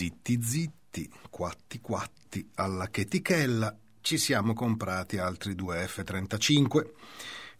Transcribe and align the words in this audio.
zitti 0.00 0.42
zitti, 0.42 1.10
quatti 1.28 1.78
quatti, 1.80 2.48
alla 2.54 2.88
chetichella 2.88 3.76
ci 4.00 4.16
siamo 4.16 4.54
comprati 4.54 5.18
altri 5.18 5.54
due 5.54 5.86
F-35. 5.86 6.86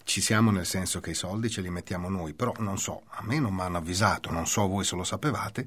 Ci 0.02 0.22
siamo 0.22 0.50
nel 0.50 0.64
senso 0.64 1.00
che 1.00 1.10
i 1.10 1.14
soldi 1.14 1.50
ce 1.50 1.60
li 1.60 1.68
mettiamo 1.68 2.08
noi, 2.08 2.32
però 2.32 2.54
non 2.60 2.78
so, 2.78 3.02
a 3.08 3.22
me 3.24 3.38
non 3.38 3.54
mi 3.54 3.60
hanno 3.60 3.76
avvisato, 3.76 4.30
non 4.30 4.46
so 4.46 4.66
voi 4.66 4.84
se 4.84 4.96
lo 4.96 5.04
sapevate. 5.04 5.66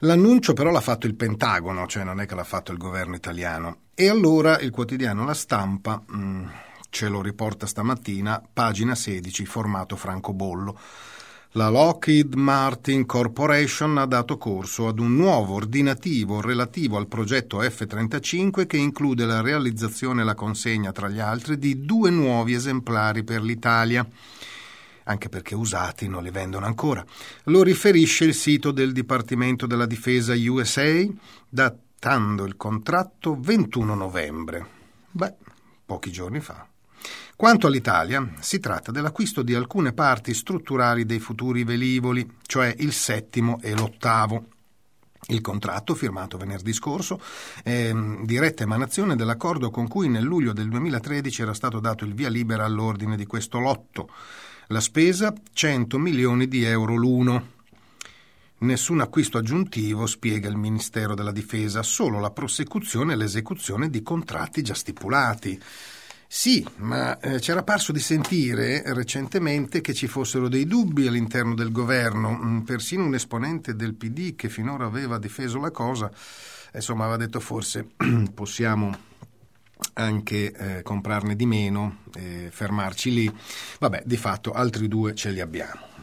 L'annuncio 0.00 0.52
però 0.52 0.70
l'ha 0.70 0.80
fatto 0.80 1.08
il 1.08 1.16
Pentagono, 1.16 1.88
cioè 1.88 2.04
non 2.04 2.20
è 2.20 2.26
che 2.26 2.36
l'ha 2.36 2.44
fatto 2.44 2.70
il 2.70 2.78
governo 2.78 3.16
italiano. 3.16 3.78
E 3.94 4.08
allora 4.08 4.60
il 4.60 4.70
quotidiano 4.70 5.24
La 5.24 5.34
Stampa 5.34 6.00
mh, 6.06 6.16
mm, 6.16 6.48
ce 6.88 7.08
lo 7.08 7.20
riporta 7.20 7.66
stamattina, 7.66 8.40
pagina 8.52 8.94
16, 8.94 9.44
formato 9.44 9.96
francobollo. 9.96 10.78
La 11.56 11.70
Lockheed 11.70 12.34
Martin 12.34 13.06
Corporation 13.06 13.96
ha 13.96 14.04
dato 14.04 14.36
corso 14.36 14.88
ad 14.88 14.98
un 14.98 15.16
nuovo 15.16 15.54
ordinativo 15.54 16.42
relativo 16.42 16.98
al 16.98 17.08
progetto 17.08 17.62
F-35 17.62 18.66
che 18.66 18.76
include 18.76 19.24
la 19.24 19.40
realizzazione 19.40 20.20
e 20.20 20.24
la 20.26 20.34
consegna, 20.34 20.92
tra 20.92 21.08
gli 21.08 21.18
altri, 21.18 21.56
di 21.56 21.80
due 21.80 22.10
nuovi 22.10 22.52
esemplari 22.52 23.24
per 23.24 23.42
l'Italia 23.42 24.06
anche 25.04 25.30
perché 25.30 25.54
usati 25.54 26.08
non 26.08 26.24
li 26.24 26.30
vendono 26.30 26.66
ancora. 26.66 27.02
Lo 27.44 27.62
riferisce 27.62 28.24
il 28.24 28.34
sito 28.34 28.70
del 28.70 28.92
Dipartimento 28.92 29.66
della 29.66 29.86
Difesa 29.86 30.34
USA, 30.34 31.06
datando 31.48 32.44
il 32.44 32.56
contratto 32.56 33.34
21 33.40 33.94
novembre. 33.94 34.66
Beh, 35.10 35.34
pochi 35.86 36.10
giorni 36.10 36.40
fa. 36.40 36.68
Quanto 37.36 37.66
all'Italia, 37.66 38.26
si 38.40 38.60
tratta 38.60 38.90
dell'acquisto 38.90 39.42
di 39.42 39.54
alcune 39.54 39.92
parti 39.92 40.32
strutturali 40.32 41.04
dei 41.04 41.18
futuri 41.18 41.64
velivoli, 41.64 42.26
cioè 42.46 42.74
il 42.78 42.94
settimo 42.94 43.58
e 43.60 43.74
l'ottavo. 43.74 44.46
Il 45.28 45.42
contratto, 45.42 45.94
firmato 45.94 46.38
venerdì 46.38 46.72
scorso, 46.72 47.20
è 47.62 47.92
diretta 48.22 48.62
emanazione 48.62 49.16
dell'accordo 49.16 49.68
con 49.68 49.86
cui 49.86 50.08
nel 50.08 50.24
luglio 50.24 50.54
del 50.54 50.70
2013 50.70 51.42
era 51.42 51.52
stato 51.52 51.78
dato 51.78 52.06
il 52.06 52.14
via 52.14 52.30
libera 52.30 52.64
all'ordine 52.64 53.16
di 53.16 53.26
questo 53.26 53.58
lotto. 53.58 54.08
La 54.68 54.80
spesa 54.80 55.34
100 55.52 55.98
milioni 55.98 56.48
di 56.48 56.64
euro 56.64 56.94
l'uno. 56.94 57.50
Nessun 58.60 59.00
acquisto 59.00 59.36
aggiuntivo, 59.36 60.06
spiega 60.06 60.48
il 60.48 60.56
Ministero 60.56 61.14
della 61.14 61.32
Difesa, 61.32 61.82
solo 61.82 62.18
la 62.18 62.30
prosecuzione 62.30 63.12
e 63.12 63.16
l'esecuzione 63.16 63.90
di 63.90 64.02
contratti 64.02 64.62
già 64.62 64.72
stipulati. 64.72 65.60
Sì, 66.36 66.62
ma 66.76 67.18
eh, 67.18 67.38
c'era 67.38 67.62
parso 67.62 67.92
di 67.92 67.98
sentire 67.98 68.82
recentemente 68.92 69.80
che 69.80 69.94
ci 69.94 70.06
fossero 70.06 70.48
dei 70.48 70.66
dubbi 70.66 71.06
all'interno 71.06 71.54
del 71.54 71.72
governo. 71.72 72.30
Mm, 72.30 72.60
persino 72.60 73.06
un 73.06 73.14
esponente 73.14 73.74
del 73.74 73.94
PD 73.94 74.36
che 74.36 74.50
finora 74.50 74.84
aveva 74.84 75.16
difeso 75.18 75.58
la 75.58 75.70
cosa, 75.70 76.10
insomma, 76.74 77.04
aveva 77.04 77.16
detto 77.16 77.40
forse 77.40 77.88
possiamo 78.34 78.94
anche 79.94 80.52
eh, 80.52 80.82
comprarne 80.82 81.36
di 81.36 81.46
meno 81.46 82.00
e 82.14 82.50
fermarci 82.52 83.14
lì. 83.14 83.34
Vabbè, 83.80 84.02
di 84.04 84.18
fatto 84.18 84.52
altri 84.52 84.88
due 84.88 85.14
ce 85.14 85.30
li 85.30 85.40
abbiamo. 85.40 85.95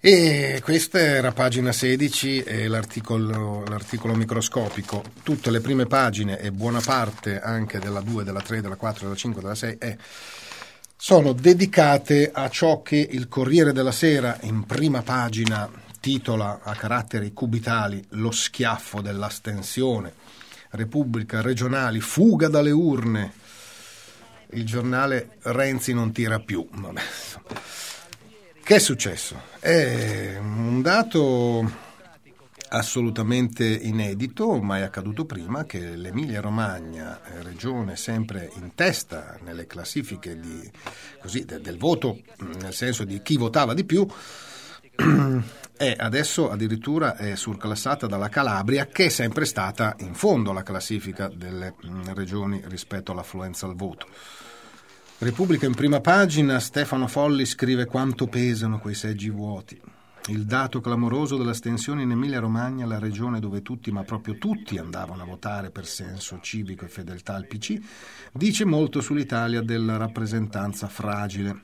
E 0.00 0.60
questa 0.62 1.00
era 1.00 1.32
pagina 1.32 1.72
16 1.72 2.44
e 2.44 2.68
l'articolo, 2.68 3.64
l'articolo, 3.64 4.14
microscopico. 4.14 5.02
Tutte 5.24 5.50
le 5.50 5.60
prime 5.60 5.86
pagine 5.86 6.38
e 6.38 6.52
buona 6.52 6.78
parte 6.80 7.40
anche 7.40 7.80
della 7.80 8.00
2, 8.00 8.22
della 8.22 8.40
3, 8.40 8.60
della 8.60 8.76
4, 8.76 9.06
della 9.06 9.16
5, 9.16 9.42
della 9.42 9.56
6 9.56 9.76
è, 9.76 9.96
sono 10.96 11.32
dedicate 11.32 12.30
a 12.32 12.48
ciò 12.48 12.80
che 12.80 13.08
il 13.10 13.26
Corriere 13.26 13.72
della 13.72 13.90
Sera 13.90 14.38
in 14.42 14.66
prima 14.66 15.02
pagina 15.02 15.68
titola 15.98 16.60
a 16.62 16.76
caratteri 16.76 17.32
cubitali 17.32 18.00
lo 18.10 18.30
schiaffo 18.30 19.00
dell'astensione. 19.00 20.12
Repubblica, 20.70 21.40
regionali, 21.40 21.98
fuga 21.98 22.46
dalle 22.46 22.70
urne. 22.70 23.32
Il 24.50 24.64
giornale 24.64 25.38
Renzi 25.42 25.92
non 25.92 26.12
tira 26.12 26.38
più. 26.38 26.64
Vabbè. 26.70 27.02
Che 28.68 28.74
è 28.74 28.80
successo? 28.80 29.44
È 29.60 30.36
un 30.38 30.82
dato 30.82 31.72
assolutamente 32.68 33.64
inedito, 33.64 34.60
mai 34.60 34.82
accaduto 34.82 35.24
prima, 35.24 35.64
che 35.64 35.96
l'Emilia 35.96 36.42
Romagna, 36.42 37.18
eh, 37.24 37.42
regione 37.44 37.96
sempre 37.96 38.50
in 38.56 38.74
testa 38.74 39.38
nelle 39.42 39.66
classifiche 39.66 40.38
di, 40.38 40.70
così, 41.18 41.46
del, 41.46 41.78
voto, 41.78 42.20
nel 42.60 42.74
senso 42.74 43.04
di 43.04 43.22
chi 43.22 43.38
votava 43.38 43.72
di 43.72 43.84
più, 43.84 44.06
è 45.74 45.94
adesso 45.96 46.50
addirittura 46.50 47.16
è 47.16 47.36
surclassata 47.36 48.06
dalla 48.06 48.28
Calabria, 48.28 48.84
che 48.84 49.06
è 49.06 49.08
sempre 49.08 49.46
stata 49.46 49.96
in 50.00 50.12
fondo 50.12 50.50
alla 50.50 50.62
classifica 50.62 51.28
delle 51.34 51.74
regioni 52.12 52.62
rispetto 52.66 53.12
all'affluenza 53.12 53.64
al 53.64 53.76
voto. 53.76 54.08
Repubblica 55.20 55.66
in 55.66 55.74
prima 55.74 56.00
pagina, 56.00 56.60
Stefano 56.60 57.08
Folli 57.08 57.44
scrive 57.44 57.86
quanto 57.86 58.28
pesano 58.28 58.78
quei 58.78 58.94
seggi 58.94 59.28
vuoti. 59.30 59.76
Il 60.28 60.44
dato 60.44 60.80
clamoroso 60.80 61.36
dell'astensione 61.36 62.02
in 62.02 62.12
Emilia-Romagna, 62.12 62.86
la 62.86 63.00
regione 63.00 63.40
dove 63.40 63.60
tutti, 63.60 63.90
ma 63.90 64.04
proprio 64.04 64.38
tutti, 64.38 64.78
andavano 64.78 65.22
a 65.22 65.26
votare 65.26 65.70
per 65.70 65.86
senso 65.86 66.38
civico 66.40 66.84
e 66.84 66.88
fedeltà 66.88 67.34
al 67.34 67.48
PC, 67.48 67.80
dice 68.32 68.64
molto 68.64 69.00
sull'Italia 69.00 69.60
della 69.60 69.96
rappresentanza 69.96 70.86
fragile. 70.86 71.62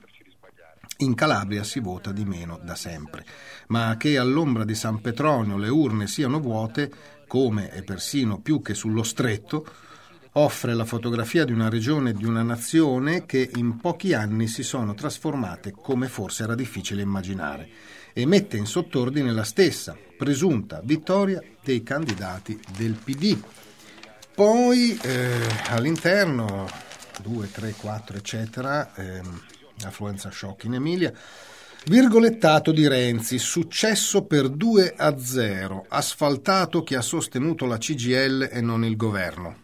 In 0.98 1.14
Calabria 1.14 1.62
si 1.62 1.78
vota 1.78 2.10
di 2.10 2.24
meno 2.24 2.58
da 2.60 2.74
sempre, 2.74 3.24
ma 3.68 3.96
che 3.96 4.18
all'ombra 4.18 4.64
di 4.64 4.74
San 4.74 5.00
Petronio 5.00 5.56
le 5.58 5.68
urne 5.68 6.08
siano 6.08 6.40
vuote, 6.40 6.92
come 7.28 7.72
e 7.72 7.84
persino 7.84 8.40
più 8.40 8.60
che 8.62 8.74
sullo 8.74 9.04
stretto, 9.04 9.64
offre 10.36 10.74
la 10.74 10.84
fotografia 10.84 11.44
di 11.44 11.52
una 11.52 11.68
regione 11.68 12.10
e 12.10 12.14
di 12.14 12.24
una 12.24 12.42
nazione 12.42 13.24
che 13.24 13.50
in 13.54 13.78
pochi 13.78 14.14
anni 14.14 14.48
si 14.48 14.62
sono 14.62 14.94
trasformate 14.94 15.72
come 15.72 16.08
forse 16.08 16.42
era 16.42 16.54
difficile 16.54 17.02
immaginare 17.02 17.68
e 18.12 18.26
mette 18.26 18.56
in 18.56 18.66
sottordine 18.66 19.32
la 19.32 19.44
stessa 19.44 19.96
presunta 20.16 20.80
vittoria 20.82 21.42
dei 21.62 21.82
candidati 21.82 22.58
del 22.76 22.92
PD. 22.92 23.40
Poi 24.34 24.98
eh, 25.00 25.38
all'interno 25.68 26.68
2, 27.22 27.50
3, 27.50 27.74
4 27.78 28.16
eccetera, 28.16 28.92
eh, 28.94 29.20
affluenza 29.84 30.30
shock 30.30 30.64
in 30.64 30.74
Emilia, 30.74 31.12
Virgolettato 31.86 32.72
di 32.72 32.88
Renzi, 32.88 33.38
successo 33.38 34.24
per 34.24 34.48
2 34.48 34.94
a 34.96 35.18
0, 35.18 35.84
asfaltato 35.86 36.82
chi 36.82 36.94
ha 36.94 37.02
sostenuto 37.02 37.66
la 37.66 37.76
CGL 37.76 38.48
e 38.50 38.60
non 38.62 38.84
il 38.84 38.96
governo. 38.96 39.63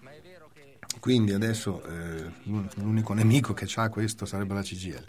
Quindi 1.01 1.33
adesso 1.33 1.83
eh, 1.85 2.31
l'unico 2.75 3.15
nemico 3.15 3.55
che 3.55 3.67
ha 3.75 3.89
questo 3.89 4.27
sarebbe 4.27 4.55
la 4.55 4.63
CGL. 4.63 5.05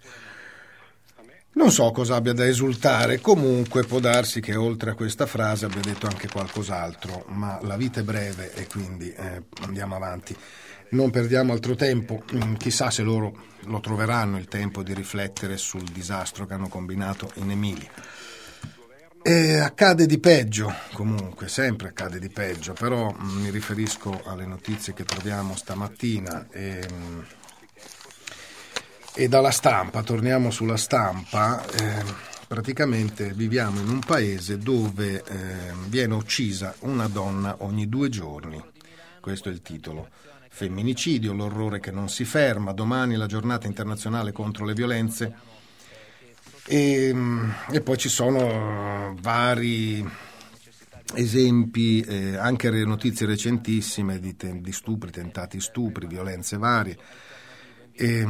Non 1.53 1.69
so 1.69 1.91
cosa 1.91 2.15
abbia 2.15 2.31
da 2.31 2.47
esultare, 2.47 3.19
comunque 3.19 3.83
può 3.83 3.99
darsi 3.99 4.39
che 4.39 4.55
oltre 4.55 4.91
a 4.91 4.95
questa 4.95 5.25
frase 5.25 5.65
abbia 5.65 5.81
detto 5.81 6.07
anche 6.07 6.29
qualcos'altro, 6.29 7.25
ma 7.27 7.59
la 7.63 7.75
vita 7.75 7.99
è 7.99 8.03
breve 8.03 8.53
e 8.53 8.67
quindi 8.67 9.11
eh, 9.11 9.43
andiamo 9.63 9.95
avanti. 9.95 10.33
Non 10.91 11.09
perdiamo 11.09 11.51
altro 11.51 11.75
tempo, 11.75 12.23
mm, 12.33 12.53
chissà 12.55 12.89
se 12.89 13.03
loro 13.03 13.33
lo 13.65 13.81
troveranno 13.81 14.37
il 14.37 14.47
tempo 14.47 14.81
di 14.81 14.93
riflettere 14.93 15.57
sul 15.57 15.83
disastro 15.83 16.45
che 16.45 16.53
hanno 16.53 16.69
combinato 16.69 17.29
in 17.35 17.51
Emilia. 17.51 17.91
E 19.23 19.59
accade 19.59 20.07
di 20.07 20.17
peggio, 20.17 20.73
comunque, 20.93 21.47
sempre 21.47 21.89
accade 21.89 22.17
di 22.17 22.29
peggio, 22.29 22.73
però 22.73 23.13
mm, 23.13 23.41
mi 23.41 23.51
riferisco 23.51 24.23
alle 24.25 24.47
notizie 24.47 24.93
che 24.93 25.05
troviamo 25.05 25.55
stamattina 25.55 26.47
e, 26.49 26.83
mm, 26.91 27.19
e 29.13 29.27
dalla 29.27 29.51
stampa, 29.51 30.01
torniamo 30.01 30.49
sulla 30.49 30.75
stampa, 30.75 31.63
eh, 31.67 32.03
praticamente 32.47 33.31
viviamo 33.33 33.79
in 33.79 33.89
un 33.89 33.99
paese 33.99 34.57
dove 34.57 35.23
eh, 35.23 35.71
viene 35.85 36.15
uccisa 36.15 36.73
una 36.79 37.07
donna 37.07 37.57
ogni 37.59 37.87
due 37.87 38.09
giorni, 38.09 38.59
questo 39.19 39.49
è 39.49 39.51
il 39.51 39.61
titolo. 39.61 40.09
Femminicidio, 40.49 41.31
l'orrore 41.33 41.79
che 41.79 41.91
non 41.91 42.09
si 42.09 42.25
ferma, 42.25 42.73
domani 42.73 43.15
la 43.15 43.27
giornata 43.27 43.67
internazionale 43.67 44.31
contro 44.31 44.65
le 44.65 44.73
violenze 44.73 45.50
e, 46.65 47.15
e 47.71 47.81
poi 47.81 47.97
ci 47.97 48.09
sono 48.09 49.15
vari 49.19 50.05
esempi, 51.15 52.01
eh, 52.01 52.37
anche 52.37 52.69
notizie 52.85 53.25
recentissime 53.25 54.19
di, 54.19 54.35
te, 54.35 54.59
di, 54.61 54.71
stupri, 54.71 55.11
tentati 55.11 55.59
stupri, 55.59 56.07
violenze 56.07 56.57
varie. 56.57 56.97
E, 57.93 58.25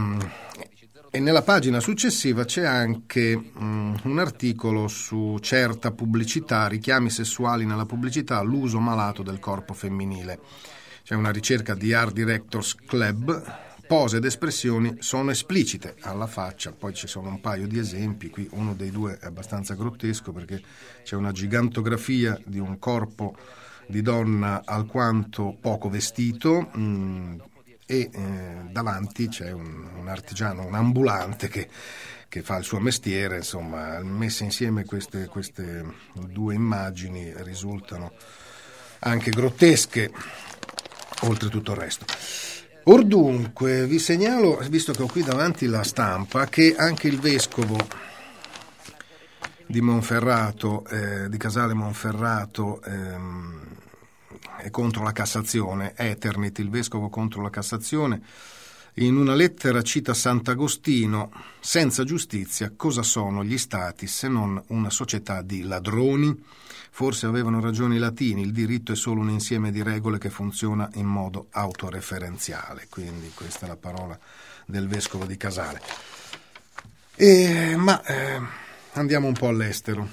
e 1.13 1.19
nella 1.19 1.42
pagina 1.42 1.81
successiva 1.81 2.45
c'è 2.45 2.66
anche 2.66 3.51
um, 3.56 4.00
un 4.04 4.19
articolo 4.19 4.88
su 4.88 5.38
certa 5.42 5.92
pubblicità, 5.92 6.68
richiami 6.68 7.10
sessuali 7.10 7.66
nella 7.66 7.86
pubblicità, 7.86 8.42
l'uso 8.42 8.80
malato 8.80 9.22
del 9.22 9.39
corpo 9.39 9.74
femminile. 9.74 10.39
C'è 11.04 11.16
una 11.16 11.31
ricerca 11.31 11.75
di 11.75 11.94
Art 11.94 12.13
Directors 12.13 12.75
Club 12.75 13.69
pose 13.92 14.18
ed 14.18 14.24
espressioni 14.24 14.96
sono 15.00 15.32
esplicite 15.32 15.96
alla 16.04 16.26
faccia, 16.26 16.72
poi 16.72 16.94
ci 16.94 17.08
sono 17.08 17.28
un 17.28 17.42
paio 17.42 17.68
di 17.68 17.78
esempi, 17.78 18.30
qui 18.30 18.48
uno 18.54 18.74
dei 18.74 18.90
due 18.90 19.18
è 19.20 19.26
abbastanza 19.26 19.74
grottesco 19.74 20.32
perché 20.32 20.62
c'è 21.04 21.18
una 21.18 21.34
gigantografia 21.34 22.40
di 22.46 22.58
un 22.58 22.80
corpo 22.80 23.36
di 23.88 24.02
donna 24.02 24.62
alquanto 24.64 25.58
poco 25.60 25.90
vestito 25.90 26.70
mh, 26.72 26.82
mm, 26.82 27.40
e 27.86 28.10
eh, 28.14 28.70
davanti 28.72 29.28
c'è 29.28 29.52
un, 29.52 29.86
un, 29.98 30.08
artigiano, 30.08 30.66
un 30.66 30.76
ambulante 30.76 31.50
che, 31.50 31.68
che, 32.30 32.42
fa 32.44 32.56
il 32.56 32.64
suo 32.64 32.80
mestiere, 32.80 33.36
insomma, 33.36 34.02
messe 34.04 34.46
insieme 34.46 34.86
queste, 34.86 35.26
queste 35.26 35.84
due 36.14 36.54
immagini 36.54 37.34
risultano 37.44 38.14
anche 39.00 39.32
grottesche, 39.32 40.10
oltre 41.24 41.50
tutto 41.50 41.74
il 41.74 41.78
resto. 41.78 42.06
Or 42.86 43.04
dunque, 43.04 43.86
vi 43.86 44.00
segnalo, 44.00 44.57
visto 44.69 44.92
che 44.92 45.04
ho 45.04 45.07
qui 45.07 45.22
davanti 45.22 45.68
la 45.68 45.83
stampa, 45.83 46.48
che 46.48 46.75
anche 46.75 47.07
il 47.07 47.19
vescovo 47.19 47.78
di 49.68 49.81
Monferrato, 49.81 50.86
eh, 50.88 51.30
di 51.30 51.38
Casale 51.38 51.75
Monferrato, 51.75 52.81
ehm, 52.81 53.60
è 54.57 54.69
contro 54.72 55.04
la 55.04 55.12
Cassazione, 55.12 55.94
Eternit, 55.95 56.57
il 56.60 56.69
vescovo 56.69 57.10
contro 57.10 57.42
la 57.42 57.51
Cassazione, 57.51 58.22
in 58.96 59.16
una 59.16 59.36
lettera 59.36 59.82
cita 59.82 60.14
Sant'Agostino, 60.14 61.32
senza 61.60 62.04
giustizia 62.04 62.74
cosa 62.76 63.04
sono 63.04 63.44
gli 63.44 63.58
stati 63.58 64.08
se 64.08 64.28
non 64.28 64.62
una 64.68 64.90
società 64.90 65.42
di 65.42 65.62
ladroni? 65.62 66.44
Forse 66.94 67.26
avevano 67.26 67.62
ragione 67.62 67.96
i 67.96 68.00
latini, 68.00 68.42
il 68.42 68.52
diritto 68.52 68.92
è 68.92 68.96
solo 68.96 69.22
un 69.22 69.30
insieme 69.30 69.72
di 69.72 69.82
regole 69.82 70.18
che 70.18 70.30
funziona 70.30 70.90
in 70.96 71.06
modo 71.06 71.48
autoreferenziale, 71.52 72.88
quindi 72.90 73.32
questa 73.34 73.66
è 73.66 73.70
la 73.70 73.78
parola 73.78 74.20
del 74.66 74.90
vescovo 74.90 75.26
di 75.26 75.38
Casale. 75.38 75.82
E, 77.16 77.76
ma 77.78 78.04
eh, 78.04 78.42
andiamo 78.94 79.28
un 79.28 79.34
po' 79.34 79.48
all'estero, 79.48 80.08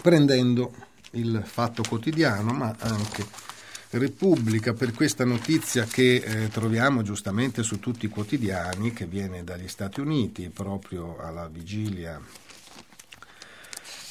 prendendo 0.00 0.72
il 1.12 1.42
Fatto 1.44 1.82
Quotidiano, 1.82 2.52
ma 2.52 2.74
anche 2.78 3.26
Repubblica 3.98 4.72
per 4.72 4.92
questa 4.92 5.26
notizia 5.26 5.84
che 5.84 6.14
eh, 6.14 6.48
troviamo 6.48 7.02
giustamente 7.02 7.62
su 7.62 7.78
tutti 7.78 8.06
i 8.06 8.08
quotidiani, 8.08 8.92
che 8.92 9.04
viene 9.04 9.44
dagli 9.44 9.68
Stati 9.68 10.00
Uniti 10.00 10.48
proprio 10.48 11.18
alla 11.18 11.46
vigilia 11.46 12.18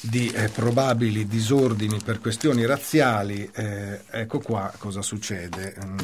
di 0.02 0.28
eh, 0.28 0.48
probabili 0.50 1.26
disordini 1.26 1.98
per 2.04 2.20
questioni 2.20 2.64
razziali. 2.64 3.50
Eh, 3.52 4.02
ecco 4.08 4.38
qua 4.38 4.72
cosa 4.78 5.02
succede. 5.02 5.74
Mm, 5.84 5.98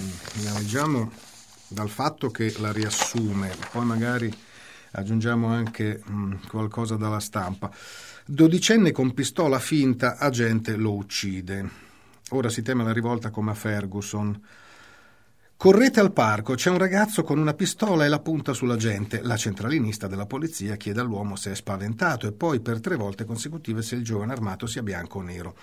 leggiamo 0.55 1.13
dal 1.69 1.89
fatto 1.89 2.31
che 2.31 2.55
la 2.59 2.73
riassume, 2.73 3.55
poi 3.71 3.85
magari 3.85 4.33
aggiungiamo 4.91 5.47
anche 5.47 6.03
mm, 6.11 6.33
qualcosa 6.49 6.97
dalla 6.97 7.21
stampa. 7.21 7.71
Dodicenne 8.25 8.91
con 8.91 9.15
pistola 9.15 9.61
finta, 9.61 10.17
agente 10.17 10.75
lo 10.75 10.95
uccide. 10.95 11.87
Ora 12.31 12.51
si 12.51 12.63
teme 12.63 12.85
la 12.85 12.93
rivolta 12.93 13.31
come 13.31 13.53
a 13.53 13.55
Ferguson. 13.55 14.41
Correte 15.57 15.99
al 15.99 16.13
parco, 16.13 16.55
c'è 16.55 16.71
un 16.71 16.79
ragazzo 16.79 17.25
con 17.25 17.37
una 17.37 17.55
pistola 17.55 18.05
e 18.05 18.09
la 18.09 18.21
punta 18.21 18.53
sulla 18.53 18.77
gente. 18.77 19.23
La 19.23 19.37
centralinista 19.37 20.07
della 20.07 20.27
polizia 20.27 20.77
chiede 20.77 21.01
all'uomo 21.01 21.35
se 21.35 21.51
è 21.51 21.55
spaventato 21.57 22.29
e 22.29 22.33
poi 22.33 22.61
per 22.61 22.81
tre 22.81 22.95
volte 22.95 23.25
consecutive 23.25 23.83
se 23.83 23.97
il 23.97 24.05
giovane 24.05 24.31
armato 24.33 24.67
sia 24.67 24.85
bianco 24.85 25.19
o 25.19 25.23
nero. 25.23 25.57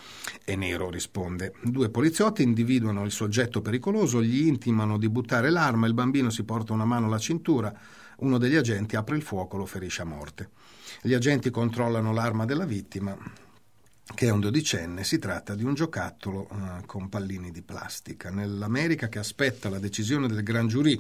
È 0.44 0.56
nero, 0.56 0.90
risponde. 0.90 1.54
Due 1.64 1.90
poliziotti 1.90 2.44
individuano 2.44 3.06
il 3.06 3.12
soggetto 3.12 3.62
pericoloso, 3.62 4.22
gli 4.22 4.48
intimano 4.48 4.98
di 4.98 5.08
buttare 5.08 5.50
l'arma, 5.50 5.88
il 5.88 5.94
bambino 5.94 6.30
si 6.30 6.44
porta 6.44 6.74
una 6.74 6.84
mano 6.84 7.06
alla 7.06 7.20
cintura, 7.20 7.74
uno 8.18 8.38
degli 8.38 8.56
agenti 8.56 8.98
apre 8.98 9.16
il 9.16 9.22
fuoco, 9.22 9.56
lo 9.56 9.66
ferisce 9.66 10.02
a 10.02 10.06
morte. 10.06 10.50
Gli 11.02 11.14
agenti 11.14 11.50
controllano 11.52 12.12
l'arma 12.12 12.44
della 12.44 12.66
vittima, 12.66 13.16
che 14.14 14.28
è 14.28 14.30
un 14.30 14.40
dodicenne, 14.40 15.04
si 15.04 15.18
tratta 15.18 15.56
di 15.56 15.64
un 15.64 15.74
giocattolo 15.74 16.48
uh, 16.52 16.86
con 16.86 17.10
pallini 17.10 17.50
di 17.50 17.64
plastica. 17.64 18.30
Nell'America 18.30 19.10
che 19.10 19.18
aspetta 19.18 19.68
la 19.68 19.80
decisione 19.80 20.28
del 20.28 20.44
Gran 20.44 20.68
Jury 20.68 21.00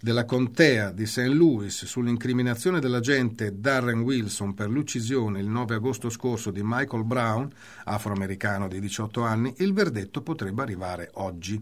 della 0.00 0.24
contea 0.24 0.92
di 0.92 1.04
St. 1.04 1.26
Louis 1.26 1.84
sull'incriminazione 1.84 2.78
dell'agente 2.78 3.58
Darren 3.58 4.00
Wilson 4.02 4.54
per 4.54 4.68
l'uccisione 4.68 5.40
il 5.40 5.48
9 5.48 5.74
agosto 5.74 6.10
scorso 6.10 6.52
di 6.52 6.60
Michael 6.62 7.04
Brown, 7.04 7.50
afroamericano 7.84 8.68
di 8.68 8.78
18 8.78 9.22
anni, 9.22 9.52
il 9.58 9.72
verdetto 9.72 10.22
potrebbe 10.22 10.62
arrivare 10.62 11.10
oggi. 11.14 11.60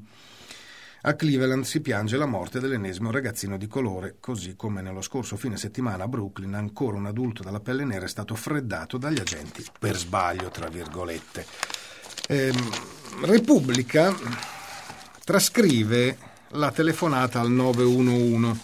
A 1.05 1.15
Cleveland 1.15 1.65
si 1.65 1.81
piange 1.81 2.17
la 2.17 2.27
morte 2.27 2.61
dell'ennesimo 2.61 3.11
ragazzino 3.11 3.57
di 3.57 3.67
colore, 3.67 4.19
così 4.21 4.55
come 4.55 4.83
nello 4.83 5.03
scorso 5.03 5.37
fine 5.37 5.57
settimana 5.57 6.05
a 6.05 6.09
Brooklyn 6.09 6.55
ancora 6.55 6.97
un 6.97 7.07
adulto 7.07 7.43
dalla 7.43 7.59
pelle 7.59 7.85
nera 7.85 8.05
è 8.05 8.09
stato 8.09 8.37
freddato 8.37 8.99
dagli 8.99 9.19
agenti 9.19 9.65
per 9.81 9.97
sbaglio, 9.97 10.49
tra 10.51 10.69
virgolette. 10.69 11.45
Eh, 12.29 12.53
Repubblica 13.23 14.15
trascrive 15.25 16.17
la 16.51 16.71
telefonata 16.71 17.41
al 17.41 17.51
911. 17.51 18.61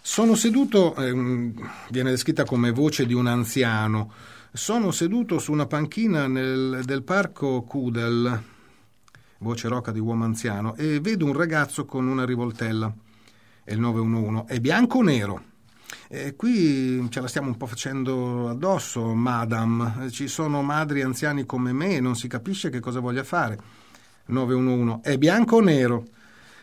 Sono 0.00 0.34
seduto, 0.34 0.94
eh, 0.94 1.12
viene 1.12 2.08
descritta 2.08 2.44
come 2.44 2.70
voce 2.70 3.04
di 3.04 3.12
un 3.12 3.26
anziano, 3.26 4.14
sono 4.50 4.90
seduto 4.92 5.38
su 5.38 5.52
una 5.52 5.66
panchina 5.66 6.26
nel, 6.26 6.80
del 6.86 7.02
parco 7.02 7.64
Kudel 7.64 8.56
voce 9.38 9.68
roca 9.68 9.92
di 9.92 10.00
uomo 10.00 10.24
anziano, 10.24 10.74
e 10.76 11.00
vedo 11.00 11.24
un 11.24 11.32
ragazzo 11.32 11.84
con 11.84 12.06
una 12.06 12.24
rivoltella. 12.24 12.92
È 13.62 13.72
il 13.72 13.80
911. 13.80 14.44
È 14.46 14.60
bianco 14.60 14.98
o 14.98 15.02
nero? 15.02 15.42
E 16.08 16.36
qui 16.36 17.06
ce 17.10 17.20
la 17.20 17.28
stiamo 17.28 17.48
un 17.48 17.56
po' 17.56 17.66
facendo 17.66 18.48
addosso, 18.48 19.14
madam. 19.14 20.10
Ci 20.10 20.28
sono 20.28 20.62
madri 20.62 21.02
anziani 21.02 21.44
come 21.44 21.72
me, 21.72 22.00
non 22.00 22.16
si 22.16 22.28
capisce 22.28 22.70
che 22.70 22.80
cosa 22.80 23.00
voglia 23.00 23.24
fare. 23.24 23.58
911. 24.26 25.00
È 25.02 25.18
bianco 25.18 25.56
o 25.56 25.60
nero? 25.60 26.04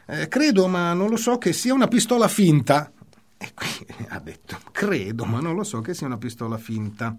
Eh, 0.08 0.28
credo, 0.28 0.68
ma 0.68 0.94
non 0.94 1.10
lo 1.10 1.16
so 1.16 1.38
che 1.38 1.54
sia 1.54 1.74
una 1.74 1.88
pistola 1.88 2.28
finta. 2.28 2.92
E 3.38 3.52
qui 3.54 3.68
ha 4.10 4.20
detto, 4.20 4.58
credo, 4.72 5.26
ma 5.26 5.40
non 5.40 5.56
lo 5.56 5.64
so 5.64 5.82
che 5.82 5.94
sia 5.94 6.08
una 6.08 6.18
pistola 6.18 6.58
finta. 6.58 7.16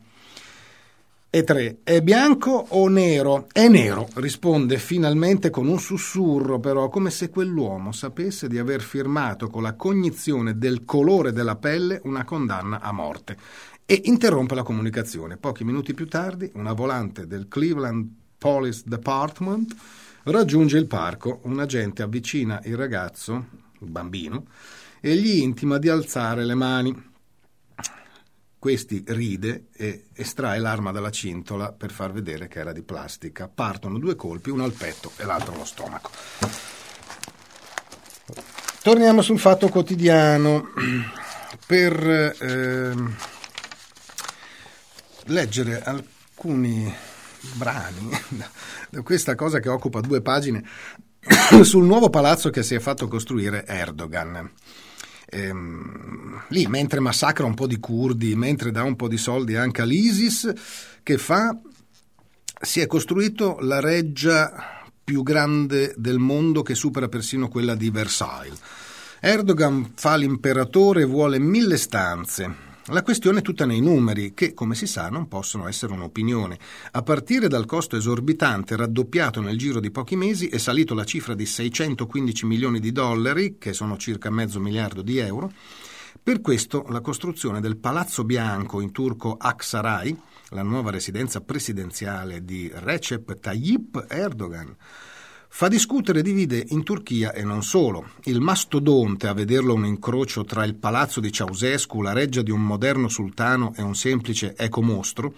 E 1.36 1.44
tre, 1.44 1.80
è 1.84 2.00
bianco 2.00 2.64
o 2.70 2.88
nero? 2.88 3.46
È 3.52 3.68
nero, 3.68 4.08
risponde 4.14 4.78
finalmente 4.78 5.50
con 5.50 5.68
un 5.68 5.78
sussurro, 5.78 6.60
però, 6.60 6.88
come 6.88 7.10
se 7.10 7.28
quell'uomo 7.28 7.92
sapesse 7.92 8.48
di 8.48 8.56
aver 8.56 8.80
firmato 8.80 9.50
con 9.50 9.62
la 9.62 9.74
cognizione 9.74 10.56
del 10.56 10.86
colore 10.86 11.32
della 11.32 11.56
pelle 11.56 12.00
una 12.04 12.24
condanna 12.24 12.80
a 12.80 12.90
morte. 12.90 13.36
E 13.84 14.00
interrompe 14.04 14.54
la 14.54 14.62
comunicazione. 14.62 15.36
Pochi 15.36 15.62
minuti 15.62 15.92
più 15.92 16.08
tardi, 16.08 16.50
una 16.54 16.72
volante 16.72 17.26
del 17.26 17.48
Cleveland 17.48 18.08
Police 18.38 18.84
Department 18.86 19.76
raggiunge 20.22 20.78
il 20.78 20.86
parco. 20.86 21.40
Un 21.42 21.60
agente 21.60 22.02
avvicina 22.02 22.62
il 22.64 22.78
ragazzo, 22.78 23.44
il 23.80 23.90
bambino, 23.90 24.46
e 25.02 25.14
gli 25.16 25.36
intima 25.36 25.76
di 25.76 25.90
alzare 25.90 26.46
le 26.46 26.54
mani. 26.54 27.14
Questi 28.66 29.04
ride 29.06 29.66
e 29.76 30.06
estrae 30.12 30.58
l'arma 30.58 30.90
dalla 30.90 31.12
cintola 31.12 31.70
per 31.70 31.92
far 31.92 32.10
vedere 32.10 32.48
che 32.48 32.58
era 32.58 32.72
di 32.72 32.82
plastica. 32.82 33.46
Partono 33.46 33.96
due 33.96 34.16
colpi, 34.16 34.50
uno 34.50 34.64
al 34.64 34.72
petto 34.72 35.12
e 35.18 35.24
l'altro 35.24 35.54
allo 35.54 35.64
stomaco. 35.64 36.10
Torniamo 38.82 39.22
sul 39.22 39.38
fatto 39.38 39.68
quotidiano 39.68 40.70
per 41.64 42.34
eh, 42.40 42.94
leggere 45.26 45.80
alcuni 45.84 46.92
brani 47.52 48.10
da 48.90 49.02
questa 49.02 49.36
cosa 49.36 49.60
che 49.60 49.68
occupa 49.68 50.00
due 50.00 50.22
pagine 50.22 50.64
sul 51.62 51.84
nuovo 51.84 52.10
palazzo 52.10 52.50
che 52.50 52.64
si 52.64 52.74
è 52.74 52.80
fatto 52.80 53.06
costruire 53.06 53.64
Erdogan 53.64 54.50
ehm, 55.26 56.44
lì 56.48 56.66
mentre 56.66 57.00
massacra 57.00 57.44
un 57.44 57.54
po' 57.54 57.66
di 57.66 57.78
curdi, 57.78 58.34
mentre 58.34 58.70
dà 58.70 58.82
un 58.82 58.96
po' 58.96 59.08
di 59.08 59.18
soldi 59.18 59.56
anche 59.56 59.82
all'ISIS, 59.82 60.52
che 61.02 61.18
fa? 61.18 61.56
Si 62.58 62.80
è 62.80 62.86
costruito 62.86 63.58
la 63.60 63.80
reggia 63.80 64.82
più 65.04 65.22
grande 65.22 65.94
del 65.96 66.18
mondo 66.18 66.62
che 66.62 66.74
supera 66.74 67.08
persino 67.08 67.48
quella 67.48 67.74
di 67.74 67.90
Versailles. 67.90 68.58
Erdogan 69.20 69.92
fa 69.94 70.16
l'imperatore 70.16 71.02
e 71.02 71.06
vuole 71.06 71.38
mille 71.38 71.76
stanze, 71.76 72.65
la 72.90 73.02
questione 73.02 73.40
è 73.40 73.42
tutta 73.42 73.66
nei 73.66 73.80
numeri, 73.80 74.32
che, 74.32 74.54
come 74.54 74.76
si 74.76 74.86
sa, 74.86 75.08
non 75.08 75.26
possono 75.26 75.66
essere 75.66 75.92
un'opinione. 75.92 76.56
A 76.92 77.02
partire 77.02 77.48
dal 77.48 77.66
costo 77.66 77.96
esorbitante, 77.96 78.76
raddoppiato 78.76 79.40
nel 79.40 79.58
giro 79.58 79.80
di 79.80 79.90
pochi 79.90 80.14
mesi, 80.14 80.46
è 80.46 80.58
salito 80.58 80.94
la 80.94 81.04
cifra 81.04 81.34
di 81.34 81.46
615 81.46 82.46
milioni 82.46 82.78
di 82.78 82.92
dollari, 82.92 83.56
che 83.58 83.72
sono 83.72 83.96
circa 83.96 84.30
mezzo 84.30 84.60
miliardo 84.60 85.02
di 85.02 85.18
euro. 85.18 85.50
Per 86.22 86.40
questo 86.40 86.84
la 86.88 87.00
costruzione 87.00 87.60
del 87.60 87.76
Palazzo 87.76 88.22
Bianco 88.22 88.80
in 88.80 88.92
turco 88.92 89.36
Aksaray, 89.36 90.16
la 90.50 90.62
nuova 90.62 90.92
residenza 90.92 91.40
presidenziale 91.40 92.44
di 92.44 92.70
Recep 92.72 93.40
Tayyip 93.40 94.06
Erdogan, 94.08 94.74
Fa 95.48 95.68
discutere 95.68 96.18
e 96.18 96.22
divide 96.22 96.64
in 96.68 96.82
Turchia 96.82 97.32
e 97.32 97.42
non 97.42 97.62
solo. 97.62 98.10
Il 98.24 98.40
mastodonte, 98.40 99.26
a 99.26 99.32
vederlo 99.32 99.74
un 99.74 99.86
incrocio 99.86 100.44
tra 100.44 100.64
il 100.64 100.74
palazzo 100.74 101.20
di 101.20 101.32
Ceausescu, 101.32 102.02
la 102.02 102.12
reggia 102.12 102.42
di 102.42 102.50
un 102.50 102.62
moderno 102.62 103.08
sultano 103.08 103.72
e 103.74 103.82
un 103.82 103.94
semplice 103.94 104.54
ecomostro, 104.56 105.32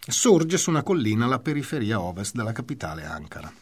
sorge 0.00 0.56
su 0.56 0.70
una 0.70 0.82
collina 0.82 1.26
alla 1.26 1.38
periferia 1.38 2.00
ovest 2.00 2.34
della 2.34 2.52
capitale 2.52 3.04
Ankara. 3.04 3.52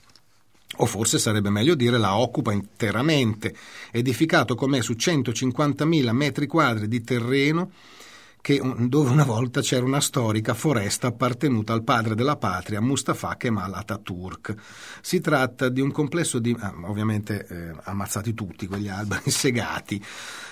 o 0.77 0.87
forse 0.87 1.19
sarebbe 1.19 1.51
meglio 1.51 1.75
dire 1.75 1.99
la 1.99 2.17
occupa 2.17 2.53
interamente, 2.53 3.55
edificato 3.91 4.55
com'è 4.55 4.81
su 4.81 4.93
150.000 4.93 6.11
metri 6.13 6.47
quadri 6.47 6.89
di 6.89 7.03
terreno 7.03 7.71
che, 8.41 8.61
dove 8.79 9.11
una 9.11 9.25
volta 9.25 9.61
c'era 9.61 9.85
una 9.85 10.01
storica 10.01 10.55
foresta 10.55 11.09
appartenuta 11.09 11.73
al 11.73 11.83
padre 11.83 12.15
della 12.15 12.37
patria, 12.37 12.81
Mustafa 12.81 13.37
Kemal 13.37 13.75
Atatürk. 13.75 14.55
Si 15.01 15.21
tratta 15.21 15.69
di 15.69 15.81
un 15.81 15.91
complesso 15.91 16.39
di... 16.39 16.57
Ah, 16.59 16.75
ovviamente 16.85 17.47
eh, 17.47 17.75
ammazzati 17.85 18.35
tutti 18.35 18.67
quegli 18.67 18.89
alberi 18.89 19.31
segati. 19.31 20.03